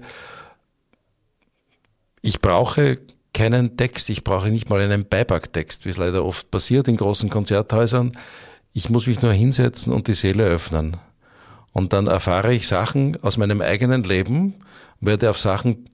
Ich 2.22 2.40
brauche 2.40 3.00
keinen 3.34 3.76
Text, 3.76 4.10
ich 4.10 4.24
brauche 4.24 4.50
nicht 4.50 4.70
mal 4.70 4.80
einen 4.80 5.06
Beipacktext, 5.06 5.86
wie 5.86 5.90
es 5.90 5.98
leider 5.98 6.24
oft 6.24 6.50
passiert 6.50 6.88
in 6.88 6.96
großen 6.96 7.30
Konzerthäusern. 7.30 8.18
Ich 8.74 8.90
muss 8.90 9.06
mich 9.06 9.22
nur 9.22 9.34
hinsetzen 9.34 9.92
und 9.92 10.08
die 10.08 10.14
Seele 10.14 10.46
öffnen. 10.46 10.98
Und 11.74 11.92
dann 11.92 12.08
erfahre 12.08 12.54
ich 12.54 12.68
Sachen 12.68 13.22
aus 13.22 13.38
meinem 13.38 13.62
eigenen 13.62 14.04
Leben, 14.04 14.56
werde 15.02 15.30
auf 15.30 15.40
Sachen, 15.40 15.90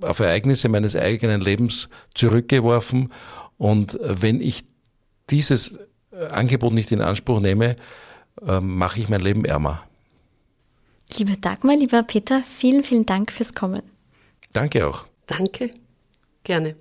auf 0.00 0.20
Ereignisse 0.20 0.68
meines 0.68 0.96
eigenen 0.96 1.40
Lebens 1.40 1.88
zurückgeworfen. 2.14 3.12
Und 3.58 3.98
wenn 4.00 4.40
ich 4.40 4.64
dieses 5.28 5.78
äh, 6.12 6.26
Angebot 6.28 6.72
nicht 6.72 6.92
in 6.92 7.02
Anspruch 7.02 7.40
nehme, 7.40 7.76
ähm, 8.46 8.76
mache 8.76 9.00
ich 9.00 9.08
mein 9.08 9.20
Leben 9.20 9.44
ärmer. 9.44 9.82
Lieber 11.18 11.34
Dagmar, 11.36 11.76
lieber 11.76 12.02
Peter, 12.04 12.42
vielen, 12.42 12.84
vielen 12.84 13.04
Dank 13.04 13.32
fürs 13.32 13.52
Kommen. 13.52 13.82
Danke 14.52 14.86
auch. 14.86 15.06
Danke. 15.26 15.70
Gerne. 16.44 16.76